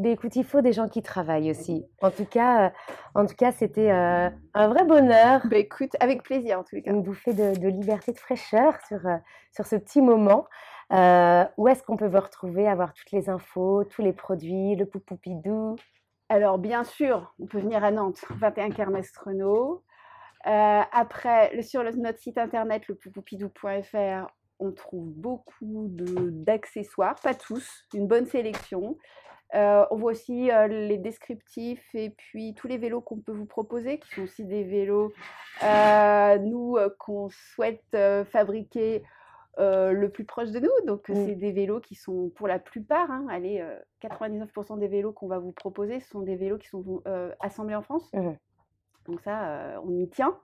Mais 0.00 0.12
écoute, 0.12 0.36
il 0.36 0.44
faut 0.44 0.60
des 0.60 0.72
gens 0.72 0.88
qui 0.88 1.02
travaillent 1.02 1.50
aussi. 1.50 1.84
En 2.02 2.10
tout 2.12 2.24
cas, 2.24 2.66
euh, 2.66 2.70
en 3.16 3.26
tout 3.26 3.34
cas, 3.34 3.50
c'était 3.50 3.90
euh, 3.90 4.30
un 4.54 4.68
vrai 4.68 4.84
bonheur, 4.84 5.40
Bah 5.50 5.56
écoute, 5.56 5.90
avec 5.98 6.22
plaisir 6.22 6.60
en 6.60 6.64
les 6.70 6.82
cas. 6.82 6.92
une 6.92 7.02
bouffée 7.02 7.34
de, 7.34 7.58
de 7.58 7.68
liberté, 7.68 8.12
de 8.12 8.18
fraîcheur 8.18 8.74
sur, 8.86 9.04
euh, 9.06 9.16
sur 9.52 9.66
ce 9.66 9.74
petit 9.74 10.00
moment. 10.00 10.46
Euh, 10.92 11.44
où 11.56 11.66
est-ce 11.68 11.82
qu'on 11.82 11.96
peut 11.96 12.06
vous 12.06 12.20
retrouver, 12.20 12.68
avoir 12.68 12.94
toutes 12.94 13.10
les 13.10 13.28
infos, 13.28 13.84
tous 13.84 14.00
les 14.00 14.12
produits, 14.12 14.76
le 14.76 14.86
poupoupidou 14.86 15.74
Alors, 16.28 16.58
bien 16.58 16.84
sûr, 16.84 17.34
on 17.40 17.46
peut 17.46 17.58
venir 17.58 17.82
à 17.82 17.90
Nantes, 17.90 18.24
21 18.30 18.70
Kermesse 18.70 19.12
Renault. 19.18 19.82
Euh, 20.46 20.80
après, 20.92 21.54
le- 21.54 21.62
sur 21.62 21.82
le- 21.82 21.90
notre 21.92 22.18
site 22.18 22.38
internet, 22.38 22.86
le 22.88 22.94
poupoupidou.fr, 22.94 24.26
on 24.60 24.72
trouve 24.72 25.08
beaucoup 25.12 25.86
d'accessoires, 25.90 27.16
pas 27.22 27.34
tous, 27.34 27.84
une 27.94 28.06
bonne 28.06 28.26
sélection. 28.26 28.96
Euh, 29.54 29.84
on 29.90 29.96
voit 29.96 30.12
aussi 30.12 30.50
euh, 30.50 30.66
les 30.66 30.98
descriptifs 30.98 31.94
et 31.94 32.10
puis 32.10 32.54
tous 32.54 32.68
les 32.68 32.76
vélos 32.76 33.00
qu'on 33.00 33.18
peut 33.18 33.32
vous 33.32 33.46
proposer, 33.46 33.98
qui 33.98 34.14
sont 34.14 34.22
aussi 34.22 34.44
des 34.44 34.64
vélos, 34.64 35.12
nous, 36.40 36.76
qu'on 36.98 37.28
souhaite 37.30 37.96
fabriquer 38.30 39.02
euh, 39.58 39.90
le 39.90 40.08
plus 40.10 40.24
proche 40.24 40.50
de 40.52 40.60
nous. 40.60 40.70
Donc, 40.86 41.08
Mm. 41.08 41.14
c'est 41.26 41.34
des 41.34 41.50
vélos 41.50 41.80
qui 41.80 41.94
sont 41.96 42.30
pour 42.36 42.46
la 42.46 42.60
plupart, 42.60 43.10
hein, 43.10 43.26
allez, 43.28 43.60
euh, 43.60 43.76
99% 44.00 44.76
des 44.76 44.86
vélos 44.86 45.12
qu'on 45.12 45.26
va 45.26 45.38
vous 45.40 45.50
proposer, 45.50 45.98
ce 45.98 46.08
sont 46.10 46.20
des 46.20 46.36
vélos 46.36 46.58
qui 46.58 46.68
sont 46.68 47.02
euh, 47.08 47.32
assemblés 47.40 47.74
en 47.74 47.82
France. 47.82 48.08
Donc, 49.08 49.20
ça, 49.22 49.48
euh, 49.48 49.80
on 49.84 49.98
y 49.98 50.08
tient. 50.08 50.38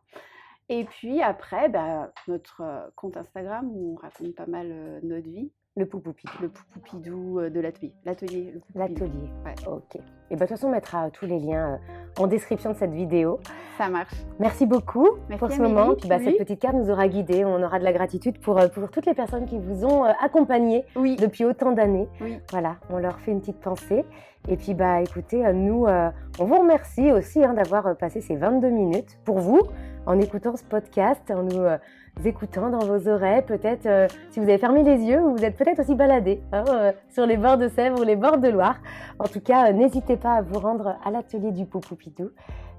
Et 0.68 0.84
puis 0.84 1.22
après, 1.22 1.68
bah, 1.68 2.12
notre 2.26 2.62
euh, 2.62 2.88
compte 2.96 3.16
Instagram 3.16 3.68
où 3.70 3.92
on 3.92 3.96
raconte 3.96 4.34
pas 4.34 4.46
mal 4.46 4.68
euh, 4.72 5.00
notre 5.02 5.28
vie, 5.28 5.52
Le 5.76 5.86
poupoupidou. 5.86 6.32
le 6.40 6.48
poupoupidou 6.50 7.40
euh, 7.40 7.50
de 7.50 7.58
l'atelier. 7.58 7.92
L'atelier. 8.04 8.54
L'atelier. 8.76 9.28
Ouais. 9.44 9.54
Ok. 9.66 9.96
Et 9.96 10.00
bah, 10.36 10.36
de 10.36 10.38
toute 10.38 10.48
façon, 10.50 10.68
on 10.68 10.70
mettra 10.70 11.06
euh, 11.06 11.10
tous 11.12 11.26
les 11.26 11.40
liens 11.40 11.72
euh, 11.72 12.22
en 12.22 12.28
description 12.28 12.70
de 12.70 12.76
cette 12.76 12.92
vidéo. 12.92 13.40
Ça 13.76 13.88
marche. 13.88 14.14
Merci 14.38 14.66
beaucoup 14.66 15.08
Merci, 15.28 15.40
pour 15.40 15.50
ce 15.50 15.56
Amélie. 15.58 15.74
moment. 15.74 15.94
Puis, 15.96 16.08
bah, 16.08 16.18
Oui. 16.20 16.26
Cette 16.26 16.38
petite 16.38 16.60
carte 16.60 16.76
nous 16.76 16.90
aura 16.90 17.08
guidés. 17.08 17.44
On 17.44 17.60
aura 17.60 17.80
de 17.80 17.84
la 17.84 17.92
gratitude 17.92 18.38
pour, 18.38 18.60
pour 18.70 18.88
toutes 18.92 19.06
les 19.06 19.14
personnes 19.14 19.46
qui 19.46 19.58
vous 19.58 19.84
ont 19.84 20.04
accompagnés 20.04 20.84
Oui. 20.94 21.16
depuis 21.16 21.44
autant 21.44 21.72
d'années. 21.72 22.06
Oui. 22.20 22.38
Voilà, 22.52 22.76
on 22.88 22.98
leur 22.98 23.18
fait 23.18 23.32
une 23.32 23.40
petite 23.40 23.58
pensée. 23.58 24.04
Et 24.48 24.56
puis, 24.56 24.74
bah, 24.74 25.00
écoutez, 25.00 25.42
nous, 25.52 25.86
euh, 25.86 26.08
on 26.38 26.44
vous 26.44 26.60
remercie 26.60 27.10
aussi 27.10 27.42
hein, 27.42 27.54
d'avoir 27.54 27.96
passé 27.96 28.20
ces 28.20 28.36
22 28.36 28.68
minutes 28.70 29.18
pour 29.24 29.38
vous 29.40 29.62
en 30.06 30.20
écoutant 30.20 30.56
ce 30.56 30.64
podcast, 30.64 31.22
en 31.30 31.42
nous 31.42 31.60
euh, 31.60 31.78
écoutant 32.24 32.70
dans 32.70 32.84
vos 32.84 33.08
oreilles. 33.08 33.42
Peut-être, 33.42 33.86
euh, 33.86 34.08
si 34.30 34.40
vous 34.40 34.48
avez 34.48 34.58
fermé 34.58 34.82
les 34.82 35.02
yeux, 35.02 35.20
vous 35.20 35.44
êtes 35.44 35.56
peut-être 35.56 35.80
aussi 35.80 35.94
baladé 35.94 36.40
hein, 36.52 36.64
euh, 36.68 36.92
sur 37.10 37.26
les 37.26 37.36
bords 37.36 37.58
de 37.58 37.68
Sèvres 37.68 38.00
ou 38.00 38.04
les 38.04 38.16
bords 38.16 38.38
de 38.38 38.48
Loire. 38.48 38.78
En 39.18 39.24
tout 39.24 39.40
cas, 39.40 39.72
n'hésitez 39.72 40.16
pas 40.16 40.34
à 40.34 40.42
vous 40.42 40.58
rendre 40.58 40.96
à 41.04 41.10
l'atelier 41.10 41.52
du 41.52 41.66
Poupoupidou. 41.66 42.30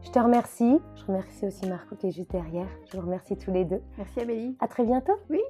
Je 0.03 0.11
te 0.11 0.19
remercie. 0.19 0.79
Je 0.95 1.05
remercie 1.05 1.45
aussi 1.45 1.67
Marco 1.67 1.95
qui 1.95 2.07
est 2.07 2.11
juste 2.11 2.31
derrière. 2.31 2.67
Je 2.91 2.97
vous 2.97 3.05
remercie 3.05 3.35
tous 3.37 3.51
les 3.51 3.65
deux. 3.65 3.81
Merci 3.97 4.19
Amélie. 4.19 4.55
À 4.59 4.67
très 4.67 4.83
bientôt. 4.83 5.13
Oui. 5.29 5.41